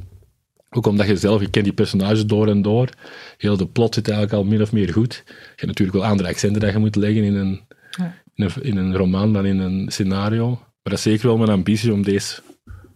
Ook 0.69 0.85
omdat 0.87 1.07
je 1.07 1.15
zelf, 1.17 1.41
je 1.41 1.49
kent 1.49 1.65
die 1.65 1.73
personages 1.73 2.25
door 2.25 2.47
en 2.47 2.61
door. 2.61 2.89
Heel 3.37 3.57
de 3.57 3.67
plot 3.67 3.93
zit 3.93 4.07
eigenlijk 4.09 4.37
al 4.37 4.49
min 4.49 4.61
of 4.61 4.71
meer 4.71 4.91
goed. 4.93 5.23
Je 5.27 5.33
hebt 5.55 5.65
natuurlijk 5.65 5.97
wel 5.97 6.05
andere 6.07 6.29
accenten 6.29 6.61
dat 6.61 6.71
je 6.73 6.77
moet 6.79 6.95
leggen 6.95 7.23
in 7.23 7.35
een, 7.35 7.61
Ja. 7.97 8.15
in 8.35 8.43
een, 8.45 8.63
in 8.63 8.77
een 8.77 8.95
roman 8.95 9.33
dan 9.33 9.45
in 9.45 9.59
een 9.59 9.85
scenario. 9.91 10.59
Maar 10.83 10.93
dat 10.93 11.05
is 11.05 11.11
zeker 11.11 11.27
wel 11.27 11.37
mijn 11.37 11.49
ambitie 11.49 11.93
om 11.93 12.03
deze 12.03 12.35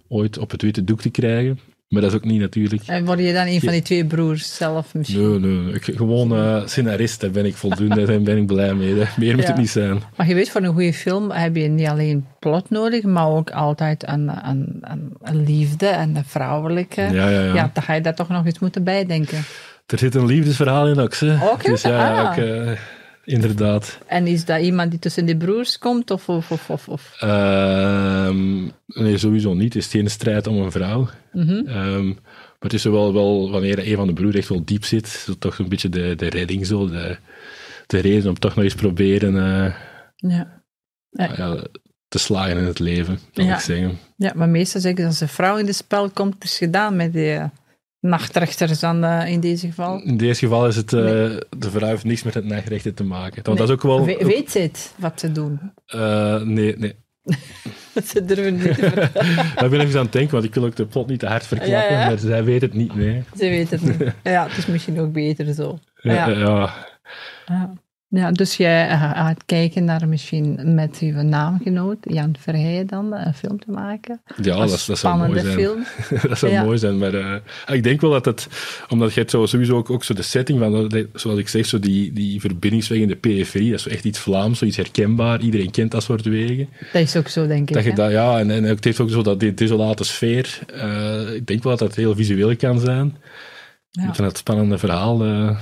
ooit 0.07 0.37
op 0.37 0.51
het 0.51 0.61
witte 0.61 0.83
doek 0.83 1.01
te 1.01 1.09
krijgen. 1.09 1.59
Maar 1.87 2.01
dat 2.01 2.11
is 2.11 2.17
ook 2.17 2.25
niet 2.25 2.39
natuurlijk... 2.39 2.81
En 2.85 3.05
word 3.05 3.19
je 3.19 3.33
dan 3.33 3.47
een 3.47 3.59
van 3.59 3.71
die 3.71 3.81
twee 3.81 4.05
broers 4.05 4.55
zelf 4.55 4.93
misschien? 4.93 5.41
Nee, 5.41 5.51
nee, 5.53 5.73
ik, 5.73 5.83
gewoon 5.95 6.35
eh, 6.35 6.61
scenarist, 6.65 7.21
daar 7.21 7.31
ben 7.31 7.45
ik 7.45 7.55
voldoende, 7.55 8.05
daar 8.05 8.21
ben 8.21 8.37
ik 8.37 8.45
blij 8.45 8.73
mee. 8.73 8.93
hè. 8.95 9.05
Meer 9.17 9.33
moet 9.35 9.43
Ja. 9.43 9.49
het 9.49 9.57
niet 9.57 9.69
zijn. 9.69 10.01
Maar 10.15 10.27
je 10.27 10.33
weet, 10.33 10.49
voor 10.49 10.61
een 10.61 10.73
goede 10.73 10.93
film 10.93 11.31
heb 11.31 11.55
je 11.55 11.67
niet 11.67 11.87
alleen 11.87 12.25
plot 12.39 12.69
nodig, 12.69 13.03
maar 13.03 13.27
ook 13.27 13.51
altijd 13.51 14.07
een, 14.07 14.47
een, 14.49 14.77
een, 14.81 15.13
een 15.21 15.43
liefde 15.43 15.87
en 15.87 16.15
een 16.15 16.25
vrouwelijke. 16.25 17.01
Ja, 17.01 17.29
ja, 17.29 17.53
ja. 17.53 17.71
dan 17.73 17.83
ga 17.83 17.93
je 17.93 18.01
daar 18.01 18.15
toch 18.15 18.29
nog 18.29 18.45
eens 18.45 18.59
moeten 18.59 18.83
bijdenken. 18.83 19.37
Er 19.85 19.97
zit 19.99 20.15
een 20.15 20.25
liefdesverhaal 20.25 20.87
in 20.87 20.99
ook, 20.99 21.15
hè. 21.15 21.27
Hè? 21.27 21.53
Dus 21.63 21.81
ja, 21.81 22.21
Ah. 22.23 22.29
ook, 22.29 22.35
eh, 22.43 22.71
inderdaad. 23.27 23.99
En 24.05 24.27
is 24.27 24.45
dat 24.45 24.61
iemand 24.61 24.91
die 24.91 24.99
tussen 24.99 25.25
de 25.25 25.37
broers 25.37 25.77
komt? 25.77 26.11
Of, 26.11 26.29
of, 26.29 26.51
of, 26.69 26.87
of? 26.87 27.15
Ehm, 27.19 28.63
nee, 28.85 29.17
sowieso 29.17 29.53
niet. 29.53 29.73
Het 29.73 29.83
is 29.83 29.89
geen 29.89 30.09
strijd 30.09 30.47
om 30.47 30.57
een 30.57 30.71
vrouw. 30.71 31.07
Mhm. 31.31 31.67
Ehm, 31.67 32.07
maar 32.07 32.69
het 32.69 32.73
is 32.73 32.83
wel, 32.83 33.13
wel, 33.13 33.51
wanneer 33.51 33.87
een 33.87 33.95
van 33.95 34.07
de 34.07 34.13
broers 34.13 34.35
echt 34.35 34.49
wel 34.49 34.65
diep 34.65 34.83
zit, 34.85 35.07
zo 35.07 35.33
toch 35.39 35.57
een 35.57 35.69
beetje 35.69 35.89
de, 35.89 36.15
de 36.15 36.29
redding 36.29 36.65
zo, 36.65 36.87
de, 36.89 37.17
de 37.87 37.99
reden 37.99 38.29
om 38.29 38.39
toch 38.39 38.55
nog 38.55 38.63
eens 38.63 38.75
proberen 38.75 39.35
eh, 39.35 39.73
ja. 40.15 40.61
Ja. 41.09 41.33
ja, 41.37 41.63
te 42.07 42.19
slagen 42.19 42.57
in 42.57 42.63
het 42.63 42.79
leven, 42.79 43.19
kan 43.33 43.45
Ja. 43.45 43.53
ik 43.55 43.59
zeggen. 43.61 43.99
ja, 44.15 44.31
maar 44.35 44.49
meestal 44.49 44.81
zeggen 44.81 45.01
ze 45.01 45.07
als 45.07 45.21
een 45.21 45.27
vrouw 45.27 45.57
in 45.57 45.65
het 45.65 45.75
spel 45.75 46.09
komt, 46.09 46.33
het 46.33 46.43
is 46.43 46.57
gedaan 46.57 46.95
met 46.95 47.13
die 47.13 47.33
eh, 47.33 47.45
nachtrechters 47.99 48.79
dan 48.79 49.03
eh, 49.03 49.31
in 49.31 49.39
deze 49.39 49.67
geval. 49.67 50.01
In 50.03 50.17
deze 50.17 50.39
geval 50.39 50.67
is 50.67 50.75
het, 50.75 50.93
eh, 50.93 51.01
de 51.57 51.69
vrouw 51.71 51.87
heeft 51.89 52.03
niks 52.03 52.23
met 52.23 52.33
het 52.33 52.45
nachtrechten 52.45 52.93
te 52.93 53.03
maken. 53.03 53.43
Want 53.43 53.57
dat 53.57 53.67
is 53.67 53.73
ook 53.73 53.81
wel... 53.81 54.05
We- 54.05 54.17
weet 54.25 54.51
ze 54.51 54.59
het, 54.59 54.93
wat 54.97 55.19
ze 55.19 55.31
doen? 55.31 55.59
eh, 55.85 56.41
nee, 56.41 56.77
nee. 56.77 56.95
Ze 58.05 58.25
durven 58.25 58.53
niet 58.55 58.73
te. 58.75 59.09
Daar 59.55 59.69
ben 59.69 59.79
ik 59.79 59.85
eens 59.87 59.95
aan 59.95 60.03
het 60.03 60.11
denken, 60.11 60.31
want 60.31 60.43
ik 60.43 60.53
wil 60.53 60.65
ook 60.65 60.75
de 60.75 60.85
plot 60.85 61.07
niet 61.07 61.19
te 61.19 61.27
hard 61.27 61.45
verklappen, 61.47 61.77
Ja, 61.93 61.99
ja. 62.01 62.07
maar 62.07 62.17
zij 62.17 62.43
weet 62.43 62.61
het 62.61 62.73
niet, 62.73 62.95
nee. 62.95 63.23
Ze 63.37 63.49
weten 63.49 63.79
het 63.85 63.99
niet. 63.99 64.13
Ja, 64.23 64.47
het 64.47 64.57
is 64.57 64.65
misschien 64.65 64.99
ook 64.99 65.11
beter 65.13 65.53
zo. 65.53 65.79
Ja, 66.01 66.29
Ja. 66.29 66.73
ja. 67.45 67.73
Ja. 68.09 68.31
Dus 68.31 68.57
jij 68.57 68.87
eh, 68.87 69.01
gaat 69.01 69.45
kijken 69.45 69.83
naar 69.85 70.07
misschien 70.07 70.73
met 70.75 70.97
uw 71.01 71.21
naamgenoot, 71.21 71.97
Jan 72.01 72.35
Verheij 72.39 72.85
dan, 72.85 73.13
een 73.13 73.33
film 73.33 73.59
te 73.59 73.71
maken. 73.71 74.21
Ja, 74.41 74.55
dat, 74.65 74.83
dat 74.87 74.97
zou 74.97 75.17
mooi 75.17 75.39
zijn. 75.39 75.53
film. 75.53 75.85
dat 76.29 76.37
zou 76.37 76.51
Ja. 76.51 76.63
mooi 76.63 76.77
zijn, 76.77 76.97
maar 76.97 77.13
eh, 77.13 77.35
ik 77.75 77.83
denk 77.83 78.01
wel 78.01 78.11
dat 78.11 78.25
het, 78.25 78.47
omdat 78.89 79.13
je 79.13 79.19
het 79.21 79.29
zo, 79.29 79.45
sowieso 79.45 79.75
ook, 79.77 79.89
ook 79.89 80.03
zo 80.03 80.13
de 80.13 80.21
setting 80.21 80.59
van, 80.59 80.91
zoals 81.13 81.39
ik 81.39 81.47
zeg, 81.47 81.65
zo 81.65 81.79
die, 81.79 82.13
die 82.13 82.39
verbindingsweg 82.41 82.99
in 82.99 83.07
de 83.07 83.15
periferie, 83.15 83.69
dat 83.69 83.77
is 83.79 83.83
zo 83.85 83.89
echt 83.89 84.03
iets 84.05 84.19
Vlaams, 84.19 84.57
zoiets 84.59 84.77
herkenbaar, 84.77 85.41
iedereen 85.41 85.71
kent 85.71 85.91
dat 85.91 86.03
soort 86.03 86.25
wegen. 86.25 86.69
Dat 86.93 87.01
is 87.01 87.15
ook 87.15 87.27
zo, 87.27 87.47
denk 87.47 87.67
ik. 87.69 87.73
Dat 87.75 87.83
je 87.83 87.89
hè? 87.89 87.95
dat, 87.95 88.11
ja, 88.11 88.39
en, 88.39 88.51
en 88.51 88.63
het 88.63 88.83
heeft 88.83 88.99
ook 88.99 89.09
zo 89.09 89.21
dat 89.21 89.39
die 89.39 89.53
desolate 89.53 90.03
sfeer, 90.03 90.59
eh, 90.73 91.33
ik 91.35 91.47
denk 91.47 91.63
wel 91.63 91.77
dat 91.77 91.87
dat 91.87 91.95
heel 91.97 92.15
visueel 92.15 92.55
kan 92.55 92.79
zijn. 92.79 93.17
Ja. 93.91 94.13
Van 94.13 94.25
het 94.25 94.37
spannende 94.37 94.77
verhaal. 94.77 95.23
eh, 95.23 95.57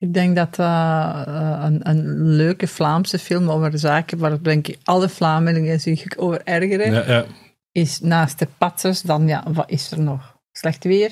Ik 0.00 0.14
denk 0.14 0.36
dat 0.36 0.54
dat 0.54 0.66
eh, 0.66 1.60
een, 1.62 1.88
een 1.88 2.26
leuke 2.26 2.66
Vlaamse 2.66 3.18
film 3.18 3.50
over 3.50 3.78
zaken 3.78 4.18
waar 4.18 4.42
denk 4.42 4.68
ik 4.68 4.78
alle 4.82 5.08
Vlamingen 5.08 5.80
zich 5.80 6.16
over 6.16 6.40
ergeren, 6.44 6.92
ja, 6.92 7.04
ja. 7.06 7.24
is 7.72 8.00
naast 8.00 8.38
de 8.38 8.46
patsers, 8.58 9.00
dan 9.02 9.26
ja, 9.26 9.44
wat 9.52 9.70
is 9.70 9.90
er 9.90 10.00
nog? 10.00 10.36
Slecht 10.52 10.84
weer? 10.84 11.10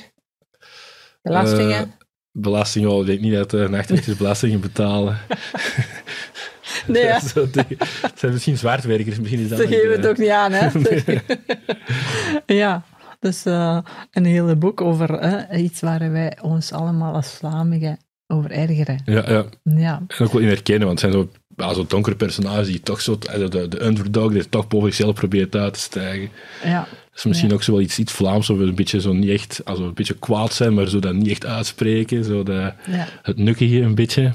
Belastingen? 1.23 1.81
Eh, 1.81 2.07
belastingen, 2.33 2.91
oh, 2.91 3.01
ik 3.01 3.07
denk 3.07 3.21
niet 3.21 3.35
dat 3.35 3.51
de 3.51 3.69
nachtrechters 3.71 4.17
belastingen 4.17 4.61
betalen. 4.61 5.19
nee, 6.87 7.13
die- 7.53 7.77
het 7.79 8.19
zijn 8.19 8.33
misschien 8.33 8.59
zwaardwerkers, 8.59 9.19
misschien 9.19 9.41
is 9.41 9.49
dat 9.49 9.59
Ze 9.59 9.67
geven 9.67 9.91
het 9.91 10.07
ook 10.07 10.19
niet 10.19 10.31
aan, 10.31 10.53
hè? 10.53 10.69
ja, 12.63 12.85
dus 13.21 13.45
eh, 13.45 13.79
een 14.11 14.25
hele 14.25 14.57
boek 14.57 14.81
over 14.81 15.15
eh, 15.15 15.63
iets 15.63 15.81
waar 15.81 16.11
wij 16.13 16.39
ons 16.41 16.73
allemaal 16.73 17.15
als 17.15 17.33
Vlamingen 17.33 17.99
over 18.29 18.51
ergeren. 18.51 19.03
Ja, 19.05 19.31
ja. 19.31 19.45
Ja, 19.63 20.03
En 20.09 20.25
ook 20.27 20.33
wel 20.33 20.43
in 20.43 20.49
herkennen, 20.49 20.87
want 20.87 21.01
het 21.03 21.13
zijn 21.13 21.23
zo, 21.23 21.31
ja, 21.57 21.75
zo 21.75 21.85
donkere 21.89 22.17
personages 22.17 22.67
die 22.67 22.81
toch 22.81 23.01
zo, 23.01 23.19
de, 23.19 23.49
de, 23.49 23.69
de 23.69 23.85
underdog 23.85 24.33
die 24.33 24.49
toch 24.49 24.69
boven 24.69 24.89
zichzelf 24.93 25.15
probeert 25.15 25.57
uit 25.57 25.73
te 25.73 25.81
stijgen. 25.81 26.29
ja, 26.65 26.79
Dat 27.11 27.19
is 27.19 27.25
misschien 27.25 27.49
Ja. 27.49 27.55
ook 27.55 27.63
zo 27.63 27.73
wel 27.73 27.81
iets, 27.81 27.99
iets 27.99 28.13
Vlaams, 28.13 28.51
of 28.51 28.59
een 28.59 28.75
beetje 28.75 29.01
zo 29.01 29.13
niet 29.13 29.31
echt, 29.31 29.61
also 29.65 29.85
een 29.85 29.95
beetje 29.95 30.19
kwaad 30.19 30.53
zijn, 30.53 30.75
maar 30.75 30.89
zo 30.89 30.99
dat 30.99 31.15
niet 31.15 31.29
echt 31.31 31.47
uitspreken, 31.47 32.25
zo 32.25 32.43
de, 32.43 32.73
ja. 32.87 33.07
het 33.23 33.37
nukkige 33.37 33.81
een 33.81 33.95
beetje. 33.95 34.33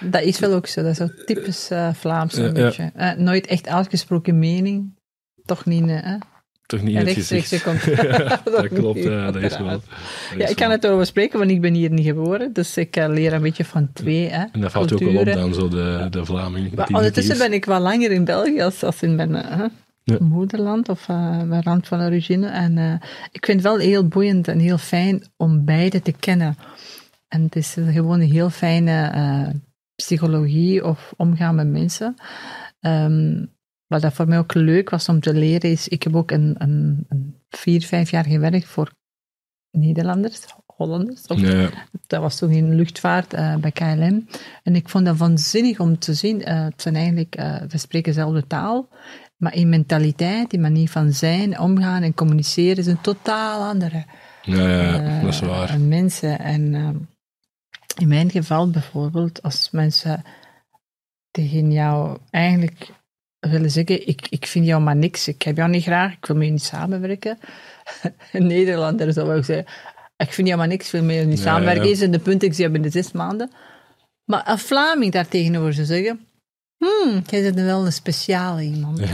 Dat 0.00 0.22
is 0.22 0.38
wel 0.38 0.52
ook 0.54 0.66
zo. 0.66 0.82
Dat 0.82 0.90
is 0.90 0.96
zo 0.96 1.08
typisch 1.26 1.70
eh, 1.70 1.94
Vlaams 1.94 2.36
een 2.36 2.52
beetje. 2.52 2.90
Eh, 2.94 3.12
nooit 3.12 3.46
echt 3.46 3.68
uitgesproken 3.68 4.38
mening. 4.38 4.96
Toch 5.44 5.64
niet, 5.64 5.88
eh, 5.88 5.96
hè? 6.02 6.16
Toch 6.68 6.82
niet 6.82 6.90
in 6.90 6.96
het 6.96 7.06
Rechtstreeks 7.06 7.48
gezicht. 7.48 7.64
komt. 7.66 7.82
Ja, 7.82 8.40
dat 8.44 8.68
klopt, 8.68 9.02
ja, 9.02 9.30
dat 9.30 9.42
is 9.42 9.58
wel. 9.58 9.66
dat 9.68 9.82
Ja, 10.36 10.44
is 10.44 10.50
ik 10.50 10.56
kan 10.56 10.70
het 10.70 10.84
erover 10.84 11.06
spreken, 11.06 11.38
want 11.38 11.50
ik 11.50 11.60
ben 11.60 11.74
hier 11.74 11.90
niet 11.90 12.06
geboren. 12.06 12.52
Dus 12.52 12.76
ik 12.76 12.96
eh, 12.96 13.08
leer 13.08 13.32
een 13.32 13.42
beetje 13.42 13.64
van 13.64 13.92
twee 13.92 14.28
hè, 14.28 14.44
En 14.52 14.60
dat 14.60 14.72
valt 14.72 14.88
je 14.88 14.94
ook 14.94 15.00
wel 15.00 15.08
op 15.10 15.14
culturen. 15.14 15.40
dan, 15.50 15.54
zo 15.54 15.68
de, 15.68 16.06
de 16.10 16.24
Vlaming. 16.24 16.74
Maar 16.74 16.88
ondertussen 16.92 17.38
ben 17.38 17.52
ik 17.52 17.64
wel 17.64 17.80
langer 17.80 18.10
in 18.10 18.24
België 18.24 18.60
als, 18.62 18.82
als 18.82 19.02
in 19.02 19.14
mijn 19.14 19.34
eh, 19.34 19.64
Ja. 20.04 20.16
moederland 20.20 20.88
of 20.88 21.08
eh, 21.08 21.42
mijn 21.42 21.62
land 21.64 21.88
van 21.88 22.00
origine. 22.00 22.46
En 22.48 23.00
ik 23.32 23.44
vind 23.44 23.62
het 23.62 23.68
wel 23.72 23.78
heel 23.78 24.08
boeiend 24.08 24.48
en 24.48 24.58
heel 24.58 24.78
fijn 24.78 25.22
om 25.36 25.64
beide 25.64 26.02
te 26.02 26.12
kennen. 26.12 26.56
En 27.28 27.42
het 27.42 27.56
is 27.56 27.76
gewoon 27.90 28.20
een 28.20 28.30
heel 28.32 28.50
fijne 28.50 29.12
psychologie 29.96 30.84
of 30.84 31.12
omgaan 31.16 31.54
met 31.54 31.68
mensen. 31.68 32.14
Ehm, 32.80 33.44
wat 33.88 34.00
dat 34.02 34.12
voor 34.12 34.28
mij 34.28 34.38
ook 34.38 34.54
leuk 34.54 34.90
was 34.90 35.08
om 35.08 35.20
te 35.20 35.34
leren 35.34 35.70
is, 35.70 35.88
ik 35.88 36.02
heb 36.02 36.16
ook 36.16 36.30
een, 36.30 36.54
een, 36.58 37.06
een 37.08 37.34
vier, 37.48 37.82
vijf 37.82 38.10
jaar 38.10 38.24
gewerkt 38.24 38.66
voor 38.66 38.92
Nederlanders, 39.70 40.40
Hollanders. 40.66 41.26
Of 41.26 41.40
Ja, 41.40 41.70
dat 42.06 42.20
was 42.20 42.36
toen 42.36 42.50
in 42.50 42.74
luchtvaart 42.74 43.34
eh, 43.34 43.56
bij 43.56 43.72
KLM. 43.72 44.28
En 44.62 44.74
ik 44.74 44.88
vond 44.88 45.04
dat 45.04 45.16
vanzinnig 45.16 45.80
om 45.80 45.98
te 45.98 46.14
zien. 46.14 46.44
eh, 46.44 46.64
het 46.64 46.82
zijn 46.82 46.96
eigenlijk, 46.96 47.34
eh, 47.34 47.60
we 47.68 47.78
spreken 47.78 48.12
dezelfde 48.12 48.46
taal, 48.46 48.88
maar 49.36 49.54
in 49.54 49.68
mentaliteit, 49.68 50.52
in 50.52 50.60
manier 50.60 50.88
van 50.88 51.12
zijn, 51.12 51.58
omgaan 51.58 52.02
en 52.02 52.14
communiceren 52.14 52.76
is 52.76 52.86
een 52.86 53.00
totaal 53.00 53.68
andere 53.68 54.04
ja, 54.56 54.82
ja, 54.82 55.20
dat 55.20 55.32
is 55.32 55.40
waar. 55.40 55.80
mensen. 55.80 56.38
En 56.38 56.74
eh, 56.74 56.88
in 57.96 58.08
mijn 58.08 58.30
geval 58.30 58.70
bijvoorbeeld, 58.70 59.42
als 59.42 59.70
mensen 59.70 60.22
tegen 61.30 61.72
jou 61.72 62.18
eigenlijk 62.30 62.92
willen 63.40 63.70
zeggen, 63.70 64.08
ik, 64.08 64.26
ik 64.30 64.46
vind 64.46 64.66
jou 64.66 64.82
maar 64.82 64.96
niks, 64.96 65.28
ik 65.28 65.42
heb 65.42 65.56
jou 65.56 65.70
niet 65.70 65.82
graag, 65.82 66.12
ik 66.12 66.26
wil 66.26 66.36
met 66.36 66.46
je 66.46 66.52
niet 66.52 66.62
samenwerken. 66.62 67.38
Een 68.32 68.46
Nederlander 68.46 69.12
zou 69.12 69.34
ook 69.36 69.44
zeggen, 69.44 69.66
ik 70.16 70.32
vind 70.32 70.46
jou 70.46 70.58
maar 70.58 70.68
niks, 70.68 70.84
ik 70.86 70.92
wil 70.92 71.02
met 71.02 71.16
je 71.16 71.22
niet 71.22 71.38
Ja, 71.38 71.44
samenwerken. 71.44 71.82
ja. 71.84 71.88
Eens 71.90 72.00
in 72.00 72.10
de 72.12 72.18
punt, 72.18 72.42
ik 72.42 72.54
zie 72.54 72.64
je 72.64 72.70
binnen 72.70 72.90
zes 72.90 73.12
maanden. 73.12 73.50
Maar 74.24 74.48
een 74.50 74.58
Vlaming 74.58 75.12
daar 75.12 75.28
tegenover 75.28 75.72
zou 75.72 75.86
zeggen, 75.86 76.26
hmm, 76.76 77.22
jij 77.26 77.42
bent 77.42 77.54
wel 77.66 77.86
een 77.86 77.92
speciale 77.92 78.62
iemand. 78.62 79.00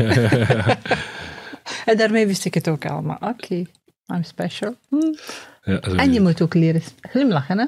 en 1.86 1.96
daarmee 1.96 2.26
wist 2.26 2.44
ik 2.44 2.54
het 2.54 2.68
ook 2.68 2.86
allemaal. 2.86 3.18
Oké, 3.20 3.54
I'm 4.06 4.22
special. 4.24 4.74
Hmm. 4.88 5.14
Ja, 5.62 5.80
En 5.80 6.08
is 6.08 6.14
je 6.14 6.20
moet 6.20 6.42
ook 6.42 6.54
leren 6.54 6.82
glimlachen, 7.00 7.58
hè? 7.58 7.66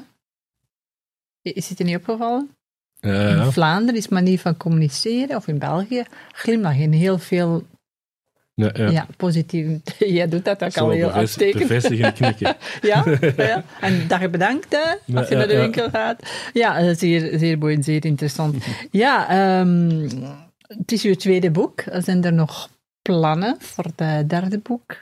Is 1.41 1.69
het 1.69 1.77
je 1.77 1.83
niet 1.83 1.95
opgevallen? 1.95 2.49
Ja, 2.99 3.43
In. 3.43 3.51
Vlaanderen 3.51 3.95
is 3.95 4.07
manier 4.07 4.39
van 4.39 4.57
communiceren, 4.57 5.35
of 5.35 5.47
in 5.47 5.59
België, 5.59 6.03
glimlachen 6.31 6.81
in 6.81 6.91
heel 6.91 7.17
veel 7.17 7.65
Ja, 8.53 8.69
ja. 8.73 8.89
ja. 8.89 9.07
positief. 9.17 9.67
Jij 9.99 10.27
doet 10.27 10.45
dat 10.45 10.63
ook 10.63 10.71
Zo 10.71 10.83
al 10.83 10.89
heel 10.89 11.11
uitstekend. 11.11 11.67
Bevestigen 11.67 12.05
en 12.05 12.13
knikken. 12.13 12.55
Ja, 12.81 13.05
ja. 13.37 13.63
En 13.81 14.07
dag 14.07 14.29
bedankt, 14.29 14.67
hè, 14.69 15.15
als 15.17 15.29
je 15.29 15.35
naar 15.35 15.47
de 15.47 15.57
winkel 15.57 15.89
gaat. 15.89 16.21
Ja, 16.53 16.77
eh, 16.77 16.95
zeer, 16.95 17.39
zeer 17.39 17.57
boeiend, 17.57 17.85
zeer 17.85 18.05
interessant. 18.05 18.63
Ja, 18.91 19.29
ehm, 19.29 20.09
het 20.67 20.91
is 20.91 21.03
uw 21.03 21.15
tweede 21.15 21.51
boek. 21.51 21.83
Zijn 21.91 22.23
er 22.23 22.33
nog 22.33 22.69
plannen 23.01 23.55
voor 23.59 23.85
het 23.95 24.29
derde 24.29 24.59
boek? 24.59 24.97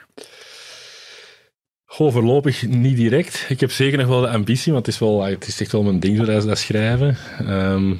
Goh, 1.88 2.12
voorlopig 2.12 2.66
niet 2.66 2.96
direct. 2.96 3.46
Ik 3.48 3.60
heb 3.60 3.70
zeker 3.70 3.98
nog 3.98 4.06
wel 4.06 4.20
de 4.20 4.28
ambitie, 4.28 4.72
want 4.72 4.86
het 4.86 4.94
is, 4.94 5.00
wel, 5.00 5.22
het 5.24 5.46
is 5.46 5.60
echt 5.60 5.72
wel 5.72 5.82
mijn 5.82 6.00
ding, 6.00 6.16
zo 6.16 6.24
dat, 6.24 6.42
dat 6.42 6.58
schrijven. 6.58 7.16
Ehm, 7.38 7.94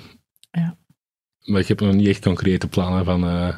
Ja. 0.50 0.76
Maar 1.44 1.60
ik 1.60 1.68
heb 1.68 1.80
nog 1.80 1.94
niet 1.94 2.06
echt 2.08 2.20
concrete 2.22 2.68
plannen 2.68 3.04
van, 3.04 3.24
eh, 3.24 3.48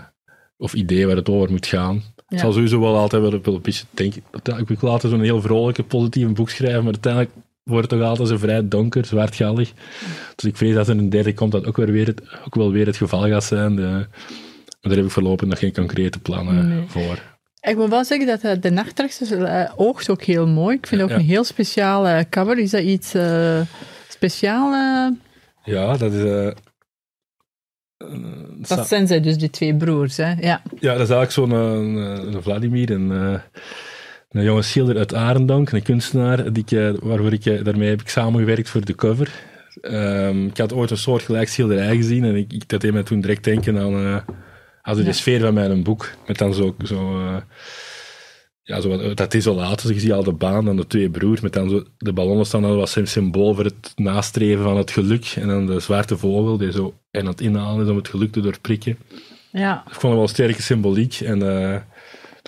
of 0.56 0.72
ideeën 0.74 1.06
waar 1.06 1.16
het 1.16 1.28
over 1.28 1.50
moet 1.50 1.66
gaan. 1.66 1.94
Ja. 1.94 2.22
Ik 2.28 2.38
zal 2.38 2.52
sowieso 2.52 2.80
wel 2.80 2.96
altijd 2.96 3.22
wel, 3.22 3.40
wel 3.42 3.54
een 3.54 3.62
beetje 3.62 3.84
denken. 3.90 4.22
Ik 4.66 4.80
wil 4.80 4.90
altijd 4.90 5.12
zo'n 5.12 5.22
heel 5.22 5.40
vrolijke, 5.40 5.82
positieve 5.82 6.32
boek 6.32 6.50
schrijven, 6.50 6.84
maar 6.84 6.92
uiteindelijk 6.92 7.32
wordt 7.62 7.90
het 7.90 8.00
toch 8.00 8.08
altijd 8.08 8.28
zo 8.28 8.36
vrij 8.36 8.68
donker, 8.68 9.04
zwartgallig. 9.04 9.72
Dus 10.34 10.44
ik 10.50 10.56
vrees 10.56 10.74
dat 10.74 10.88
er 10.88 10.98
een 10.98 11.10
derde 11.10 11.34
komt 11.34 11.52
dat 11.52 11.66
ook, 11.66 11.76
weer 11.76 11.92
weer 11.92 12.06
het, 12.06 12.22
ook 12.46 12.54
wel 12.54 12.72
weer 12.72 12.86
het 12.86 12.96
geval 12.96 13.28
gaat 13.28 13.44
zijn. 13.44 13.76
De, 13.76 13.82
maar 13.82 14.06
daar 14.80 14.96
heb 14.96 15.04
ik 15.04 15.10
voorlopig 15.10 15.48
nog 15.48 15.58
geen 15.58 15.72
concrete 15.72 16.18
plannen 16.18 16.68
Nee. 16.68 16.84
voor. 16.86 17.37
Ik 17.60 17.76
moet 17.76 17.88
wel 17.88 18.04
zeggen 18.04 18.26
dat 18.26 18.40
eh, 18.42 18.60
de 18.60 18.70
nachtrechters 18.70 19.30
eh, 19.30 19.72
oogt 19.76 20.10
ook 20.10 20.22
heel 20.22 20.46
mooi. 20.46 20.76
Ik 20.76 20.86
vind 20.86 21.02
ook 21.02 21.08
Ja. 21.08 21.14
een 21.14 21.20
heel 21.20 21.44
speciale 21.44 22.26
cover. 22.30 22.58
Is 22.58 22.70
dat 22.70 22.82
iets 22.82 23.14
uh, 23.14 23.60
speciaal? 24.08 24.72
Ja, 25.64 25.96
dat 25.96 26.12
is... 26.12 26.52
Dat 28.68 28.88
zijn 28.88 29.06
zij 29.06 29.20
dus, 29.20 29.38
die 29.38 29.50
twee 29.50 29.74
broers. 29.76 30.16
Hè? 30.16 30.32
Ja. 30.32 30.62
Ja, 30.80 30.92
dat 30.96 31.08
is 31.08 31.14
eigenlijk 31.14 31.30
zo'n 31.30 31.50
een, 31.50 31.96
een 32.34 32.42
Vladimir, 32.42 32.90
een, 32.90 33.10
een 34.30 34.42
jonge 34.42 34.62
schilder 34.62 34.96
uit 34.98 35.14
Arendonk, 35.14 35.70
een 35.70 35.82
kunstenaar, 35.82 36.52
die 36.52 36.64
ik, 36.66 37.00
waarvoor 37.02 37.32
ik, 37.32 37.64
daarmee 37.64 37.88
heb 37.88 38.00
ik 38.00 38.08
samengewerkt 38.08 38.68
voor 38.68 38.84
de 38.84 38.94
cover. 38.94 39.30
Ehm, 39.80 40.46
ik 40.46 40.56
had 40.58 40.72
ooit 40.72 40.90
een 40.90 40.96
soortgelijk 40.96 41.48
schilderij 41.48 41.96
gezien 41.96 42.24
en 42.24 42.36
ik, 42.36 42.52
ik, 42.52 42.68
dat 42.68 42.80
deed 42.80 42.92
mij 42.92 43.02
toen 43.02 43.20
direct 43.20 43.44
denken 43.44 43.78
aan, 43.78 44.24
eh 44.92 44.96
aan 44.96 45.04
zo 45.04 45.10
de 45.10 45.12
sfeer 45.12 45.40
van 45.40 45.54
mijn 45.54 45.82
boek. 45.82 46.10
Met 46.26 46.38
dan 46.38 46.54
zo, 46.54 46.74
zo, 46.84 47.20
eh, 47.20 47.36
ja, 48.62 48.80
zo 48.80 49.14
dat 49.14 49.30
desolaat. 49.30 49.82
Dus 49.82 49.94
je 49.94 50.00
ziet 50.00 50.12
al 50.12 50.24
de 50.24 50.32
baan 50.32 50.68
en 50.68 50.76
de 50.76 50.86
twee 50.86 51.10
broers, 51.10 51.40
met 51.40 51.52
dan 51.52 51.68
zo, 51.68 51.84
de 51.98 52.12
ballonnen 52.12 52.46
staan 52.46 52.62
dan 52.62 52.76
was 52.76 52.96
een 52.96 53.08
symbool 53.08 53.54
voor 53.54 53.64
het 53.64 53.92
nastreven 53.96 54.64
van 54.64 54.76
het 54.76 54.90
geluk. 54.90 55.34
En 55.36 55.48
dan 55.48 55.66
de 55.66 55.80
zwarte 55.80 56.16
vogel, 56.16 56.56
die 56.58 56.72
zo 56.72 56.94
en 57.10 57.20
aan 57.20 57.26
het 57.26 57.40
inhalen 57.40 57.84
is 57.84 57.90
om 57.90 57.96
het 57.96 58.08
geluk 58.08 58.32
te 58.32 58.40
doorprikken. 58.40 58.98
Ja. 59.52 59.84
Ik 59.86 59.92
vond 59.92 60.02
het 60.02 60.12
wel 60.12 60.28
sterke 60.28 60.62
symboliek. 60.62 61.20
En 61.20 61.42
uh, 61.42 61.74
ik 61.74 61.82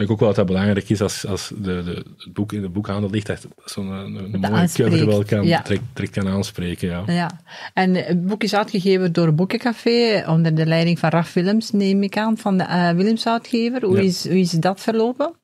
denk 0.00 0.10
ook 0.10 0.18
wel 0.18 0.28
dat 0.28 0.36
dat 0.36 0.46
belangrijk 0.46 0.88
is 0.88 1.00
als, 1.00 1.26
als 1.26 1.52
de, 1.56 1.82
de, 1.84 2.04
het 2.16 2.32
boek 2.32 2.52
in 2.52 2.60
de 2.60 2.68
boekhandel 2.68 3.10
ligt, 3.10 3.26
dat 3.26 3.46
zo'n 3.64 3.90
een, 3.90 4.34
een 4.34 4.40
mooie 4.40 4.68
cover 4.72 5.06
wel 5.06 5.24
kan, 5.24 5.46
ja. 5.46 5.62
direct, 5.62 5.82
direct, 5.92 6.12
kan 6.12 6.28
aanspreken. 6.28 6.88
Ja. 6.88 7.02
ja. 7.06 7.40
En 7.74 7.94
het 7.94 8.26
boek 8.26 8.42
is 8.42 8.54
uitgegeven 8.54 9.12
door 9.12 9.34
Boekencafé 9.34 10.24
onder 10.26 10.54
de 10.54 10.66
leiding 10.66 10.98
van 10.98 11.10
Raf 11.10 11.32
Willems, 11.32 11.70
neem 11.70 12.02
ik 12.02 12.16
aan, 12.16 12.38
van 12.38 12.58
de 12.58 12.64
uh, 12.64 12.90
Willems 12.90 13.26
uitgever. 13.26 13.84
Hoe, 13.84 13.96
ja. 13.96 14.02
is, 14.02 14.28
hoe 14.28 14.38
is 14.38 14.50
dat 14.50 14.80
verlopen? 14.80 15.34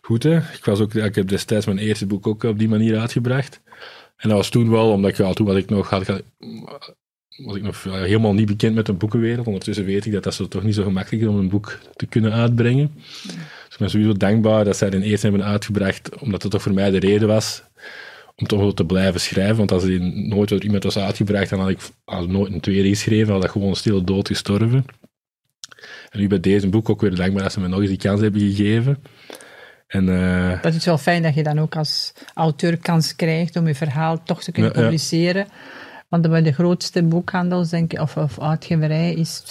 Goed 0.00 0.22
hè. 0.22 0.36
Ik, 0.36 0.64
was 0.64 0.80
ook, 0.80 0.94
ik 0.94 1.14
heb 1.14 1.28
destijds 1.28 1.66
mijn 1.66 1.78
eerste 1.78 2.06
boek 2.06 2.26
ook 2.26 2.42
op 2.42 2.58
die 2.58 2.68
manier 2.68 2.98
uitgebracht. 2.98 3.60
En 4.16 4.28
dat 4.28 4.38
was 4.38 4.48
toen 4.48 4.70
wel, 4.70 4.92
omdat 4.92 5.16
ja, 5.16 5.32
toen 5.32 5.46
was 5.46 5.56
ik 5.56 5.70
nog, 5.70 5.90
had, 5.90 6.22
was 7.36 7.56
ik 7.56 7.62
nog 7.62 7.82
helemaal 7.82 8.34
niet 8.34 8.46
bekend 8.46 8.74
met 8.74 8.86
de 8.86 8.92
boekenwereld. 8.92 9.46
Ondertussen 9.46 9.84
weet 9.84 10.06
ik 10.06 10.12
dat 10.12 10.22
dat 10.22 10.34
zo 10.34 10.48
toch 10.48 10.62
niet 10.62 10.74
zo 10.74 10.82
gemakkelijk 10.82 11.22
is 11.22 11.28
om 11.28 11.36
een 11.36 11.48
boek 11.48 11.78
te 11.96 12.06
kunnen 12.06 12.32
uitbrengen. 12.32 12.92
Ik 13.74 13.80
ben 13.80 13.90
sowieso 13.90 14.12
dankbaar 14.12 14.64
dat 14.64 14.76
zij 14.76 14.90
den 14.90 15.02
eerst 15.02 15.22
hebben 15.22 15.44
uitgebracht, 15.44 16.18
omdat 16.18 16.42
het 16.42 16.52
toch 16.52 16.62
voor 16.62 16.74
mij 16.74 16.90
de 16.90 16.98
reden 16.98 17.28
was 17.28 17.62
om 18.36 18.46
toch 18.46 18.60
wel 18.60 18.74
te 18.74 18.84
blijven 18.84 19.20
schrijven. 19.20 19.56
Want 19.56 19.72
als 19.72 19.82
die 19.82 20.00
nooit 20.00 20.48
door 20.48 20.62
iemand 20.62 20.84
was 20.84 20.98
uitgebracht, 20.98 21.50
dan 21.50 21.60
had 21.60 21.68
ik 21.68 21.78
had 22.04 22.28
nooit 22.28 22.52
een 22.52 22.60
tweede 22.60 22.88
geschreven, 22.88 23.32
had 23.32 23.42
dat 23.42 23.50
gewoon 23.50 23.76
stil 23.76 24.04
dood 24.04 24.28
gestorven. 24.28 24.84
En 26.10 26.20
nu 26.20 26.28
bij 26.28 26.40
deze 26.40 26.68
boek 26.68 26.88
ook 26.88 27.00
weer 27.00 27.14
dankbaar 27.14 27.42
dat 27.42 27.52
ze 27.52 27.60
me 27.60 27.68
nog 27.68 27.80
eens 27.80 27.88
die 27.88 27.98
kans 27.98 28.20
hebben 28.20 28.40
gegeven. 28.40 29.02
En, 29.86 30.08
uh, 30.08 30.62
dat 30.62 30.74
is 30.74 30.84
wel 30.84 30.98
fijn 30.98 31.22
dat 31.22 31.34
je 31.34 31.42
dan 31.42 31.58
ook 31.58 31.76
als 31.76 32.12
auteur 32.34 32.76
kans 32.76 33.16
krijgt 33.16 33.56
om 33.56 33.66
je 33.66 33.74
verhaal 33.74 34.22
toch 34.22 34.42
te 34.42 34.52
kunnen 34.52 34.72
ja, 34.74 34.80
publiceren. 34.80 35.46
Ja. 35.48 35.54
Want 36.08 36.28
bij 36.28 36.42
de 36.42 36.52
grootste 36.52 37.02
boekhandels, 37.02 37.70
denk 37.70 37.92
ik, 37.92 38.00
of, 38.00 38.16
of 38.16 38.40
uitgeverij, 38.40 39.14
is, 39.14 39.42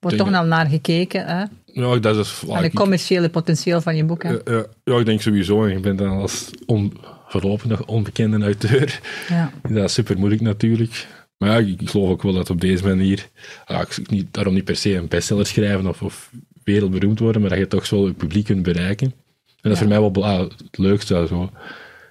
wordt 0.00 0.16
toch 0.16 0.34
al 0.34 0.44
naar 0.44 0.66
gekeken. 0.66 1.26
Hè? 1.26 1.44
Ja, 1.76 1.98
dat 1.98 2.16
is... 2.16 2.42
Aan 2.50 2.62
het 2.62 2.74
commerciële 2.74 3.28
potentieel 3.28 3.80
van 3.80 3.96
je 3.96 4.04
boek. 4.04 4.22
Hè? 4.22 4.30
Ja, 4.30 4.66
ja, 4.84 4.98
ik 4.98 5.06
denk 5.06 5.20
sowieso. 5.20 5.68
Je 5.68 5.80
bent 5.80 5.98
dan 5.98 6.08
als 6.08 6.50
on, 6.66 6.92
voorlopig 7.28 7.86
onbekende 7.86 8.44
auteur. 8.44 9.00
Ja. 9.28 9.52
Dat 9.68 9.84
is 9.84 9.92
super 9.92 10.18
moeilijk 10.18 10.42
natuurlijk. 10.42 11.06
Maar 11.38 11.50
ja, 11.50 11.68
ik 11.78 11.88
geloof 11.90 12.08
ook 12.08 12.22
wel 12.22 12.32
dat 12.32 12.50
op 12.50 12.60
deze 12.60 12.84
manier, 12.84 13.28
ja, 13.66 13.80
ik 13.80 14.10
niet, 14.10 14.26
daarom 14.30 14.54
niet 14.54 14.64
per 14.64 14.76
se 14.76 14.94
een 14.94 15.08
bestseller 15.08 15.46
schrijven 15.46 15.86
of, 15.86 16.02
of 16.02 16.30
wereldberoemd 16.64 17.18
worden, 17.18 17.40
maar 17.40 17.50
dat 17.50 17.58
je 17.58 17.66
toch 17.66 17.86
zo 17.86 18.06
het 18.06 18.16
publiek 18.16 18.44
kunt 18.44 18.62
bereiken. 18.62 19.06
En 19.46 19.56
dat 19.62 19.72
is 19.72 19.78
voor 19.78 19.88
mij 19.88 20.00
wel 20.00 20.24
ah, 20.24 20.38
het 20.38 20.78
leukste. 20.78 21.26
Zo. 21.28 21.50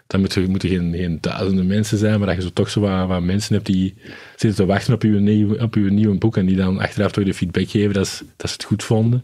Dan 0.07 0.19
moeten, 0.19 0.49
moeten 0.49 0.69
geen, 0.69 0.93
geen 0.95 1.17
duizenden 1.21 1.67
mensen 1.67 1.97
zijn, 1.97 2.17
maar 2.17 2.27
dat 2.27 2.35
je 2.35 2.41
zo 2.41 2.49
toch 2.53 2.69
zo 2.69 2.79
wat, 2.79 3.07
wat 3.07 3.21
mensen 3.21 3.53
hebt 3.53 3.65
die 3.65 3.93
zitten 4.35 4.55
te 4.55 4.65
wachten 4.65 4.93
op 4.93 5.01
je, 5.01 5.09
nieuw, 5.09 5.57
op 5.57 5.75
je 5.75 5.81
nieuwe 5.81 6.17
boek 6.17 6.37
en 6.37 6.45
die 6.45 6.55
dan 6.55 6.79
achteraf 6.79 7.11
toch 7.11 7.23
de 7.23 7.33
feedback 7.33 7.69
geven 7.69 7.93
dat, 7.93 8.23
dat 8.35 8.49
ze 8.49 8.53
het 8.53 8.63
goed 8.63 8.83
vonden. 8.83 9.23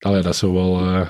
Allee, 0.00 0.22
dat 0.22 0.32
is 0.32 0.38
zo 0.38 0.52
wel 0.52 0.80
uh, 0.80 1.08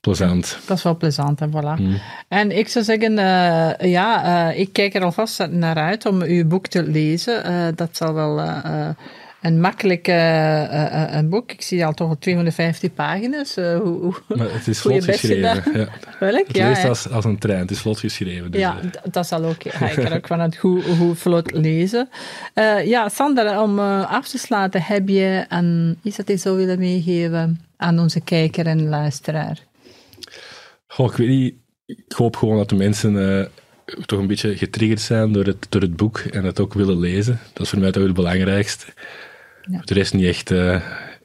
plezant. 0.00 0.58
Dat 0.66 0.76
is 0.76 0.82
wel 0.82 0.96
plezant, 0.96 1.40
en 1.40 1.50
voilà. 1.50 1.80
Mm. 1.80 2.00
En 2.28 2.58
ik 2.58 2.68
zou 2.68 2.84
zeggen, 2.84 3.12
uh, 3.12 3.90
ja, 3.90 4.48
uh, 4.50 4.58
ik 4.58 4.72
kijk 4.72 4.94
er 4.94 5.04
alvast 5.04 5.46
naar 5.46 5.76
uit 5.76 6.06
om 6.06 6.22
uw 6.22 6.46
boek 6.46 6.66
te 6.66 6.82
lezen. 6.82 7.76
dat 7.76 7.96
zal 7.96 8.14
wel 8.14 8.36
een 9.42 9.60
makkelijk 9.60 10.08
uh, 10.08 11.14
een 11.14 11.28
boek. 11.28 11.52
Ik 11.52 11.62
zie 11.62 11.86
al 11.86 11.94
toch 11.94 12.16
250 12.18 12.94
pagina's. 12.94 13.54
Hoe, 13.54 13.78
hoe, 13.78 14.14
maar 14.26 14.52
het 14.52 14.66
is 14.66 14.80
vlot 14.80 15.04
geschreven. 15.04 15.78
Ja. 15.78 15.88
Welk? 16.20 16.46
Het 16.46 16.56
ja, 16.56 16.68
leest 16.68 16.84
als, 16.84 17.10
als 17.10 17.24
een 17.24 17.38
trein. 17.38 17.60
Het 17.60 17.70
is 17.70 17.78
vlot 17.78 17.98
geschreven. 17.98 18.50
Dus, 18.50 18.60
ja, 18.60 18.80
dat 19.10 19.26
zal 19.26 19.44
ook. 19.44 19.62
Ja, 19.62 19.90
ik 19.90 19.96
kan 19.96 20.12
ook 20.16 20.26
van 20.26 20.40
het 20.40 20.56
hoe, 20.56 20.82
hoe 20.82 21.14
vlot 21.14 21.52
lezen. 21.52 22.08
ja, 22.84 23.08
Sander, 23.08 23.60
om 23.60 23.78
af 23.78 24.28
te 24.28 24.38
sluiten, 24.38 24.82
heb 24.82 25.08
je 25.08 25.44
een, 25.48 25.98
iets 26.02 26.16
dat 26.16 26.28
je 26.28 26.36
zou 26.36 26.56
willen 26.56 26.78
meegeven 26.78 27.60
aan 27.76 27.98
onze 27.98 28.20
kijker 28.20 28.66
en 28.66 28.88
luisteraar? 28.88 29.58
Goh, 30.86 31.10
ik 31.10 31.16
weet 31.16 31.28
niet. 31.28 31.54
Ik 31.86 32.12
hoop 32.16 32.36
gewoon 32.36 32.56
dat 32.56 32.68
de 32.68 32.74
mensen 32.74 33.14
toch 34.06 34.18
een 34.18 34.26
beetje 34.26 34.56
getriggerd 34.56 35.00
zijn 35.00 35.32
door 35.32 35.44
het, 35.44 35.66
door 35.68 35.80
het 35.80 35.96
boek 35.96 36.18
en 36.18 36.44
het 36.44 36.60
ook 36.60 36.74
willen 36.74 36.98
lezen. 36.98 37.40
Dat 37.52 37.62
is 37.62 37.68
voor 37.68 37.78
mij 37.78 37.92
toch 37.92 38.02
het 38.02 38.14
belangrijkste. 38.14 38.86
Ja. 39.70 39.80
De 39.84 39.94
rest 39.94 40.14
niet 40.14 40.24
echt, 40.24 40.50
uh, 40.50 40.82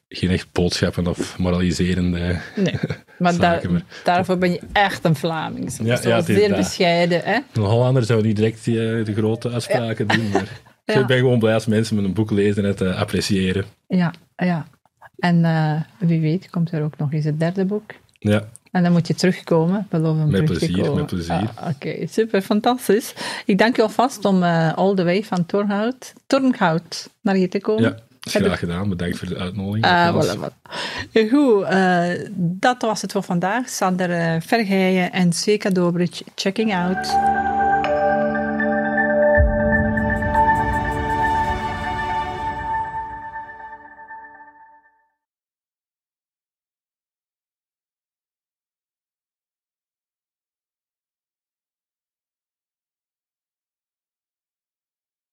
geen 0.09 0.29
echt 0.29 0.51
boodschappen 0.51 1.07
of 1.07 1.37
moraliserende 1.39 2.39
nee, 2.55 2.79
maar, 3.17 3.33
zaken, 3.41 3.71
maar, 3.71 3.83
daarvoor 4.03 4.37
ben 4.37 4.51
je 4.51 4.61
echt 4.71 5.05
een 5.05 5.15
Vlaming. 5.15 5.77
Ja, 5.83 5.99
ja, 6.01 6.21
zeer 6.21 6.55
bescheiden. 6.55 7.21
Hè? 7.23 7.39
Een 7.53 7.61
Hollander 7.61 8.03
zou 8.03 8.23
niet 8.23 8.35
direct 8.35 8.63
die, 8.63 8.75
uh, 8.75 9.05
de 9.05 9.13
grote 9.13 9.51
uitspraken 9.51 10.07
doen, 10.07 10.29
maar 10.29 10.61
ik 10.99 11.05
ben 11.05 11.17
gewoon 11.17 11.39
blij 11.39 11.53
als 11.53 11.65
mensen 11.65 11.95
met 11.95 12.05
een 12.05 12.13
boek 12.13 12.31
lezen 12.31 12.63
en 12.63 12.69
het 12.69 12.81
uh, 12.81 12.99
appreciëren. 12.99 13.65
Ja, 13.87 14.13
ja. 14.35 14.67
En 15.17 15.41
wie 15.97 16.21
weet 16.21 16.49
komt 16.49 16.71
er 16.71 16.83
ook 16.83 16.97
nog 16.97 17.13
eens 17.13 17.25
het 17.25 17.39
derde 17.39 17.65
boek. 17.65 17.91
Ja. 18.19 18.49
En 18.73 18.83
dan 18.83 18.91
moet 18.91 19.07
je 19.07 19.15
terugkomen, 19.15 19.87
beloof 19.89 20.17
met 20.17 20.29
terug 20.29 20.45
plezier, 20.45 20.75
te 20.75 20.81
komen. 20.81 20.95
Met 20.95 21.05
plezier, 21.05 21.49
ah, 21.55 21.69
Oké, 21.69 22.07
super, 22.07 22.41
fantastisch. 22.41 23.13
Ik 23.45 23.57
dank 23.57 23.75
je 23.75 23.81
alvast 23.81 24.25
om 24.25 24.43
uh, 24.43 24.73
all 24.73 24.95
the 24.95 25.03
way 25.03 25.23
van 25.23 25.45
Tornhout, 25.45 26.13
Tornhout 26.27 27.09
naar 27.21 27.35
hier 27.35 27.49
te 27.49 27.61
komen. 27.61 27.83
Ja, 27.83 27.97
graag 28.23 28.59
gedaan. 28.59 28.89
Bedankt 28.89 29.17
voor 29.17 29.27
de 29.27 29.37
uitnodiging. 29.37 29.85
Uh, 29.85 30.21
voilà, 30.21 30.37
voilà. 30.37 30.71
Goed, 31.29 31.63
uh, 31.63 32.05
dat 32.35 32.81
was 32.81 33.01
het 33.01 33.11
voor 33.11 33.23
vandaag. 33.23 33.69
Sander 33.69 34.09
uh, 34.09 34.41
Vergeijen 34.41 35.11
en 35.11 35.33
Seka 35.33 35.69
Dobrich, 35.69 36.21
checking 36.35 36.75
out. 36.75 37.15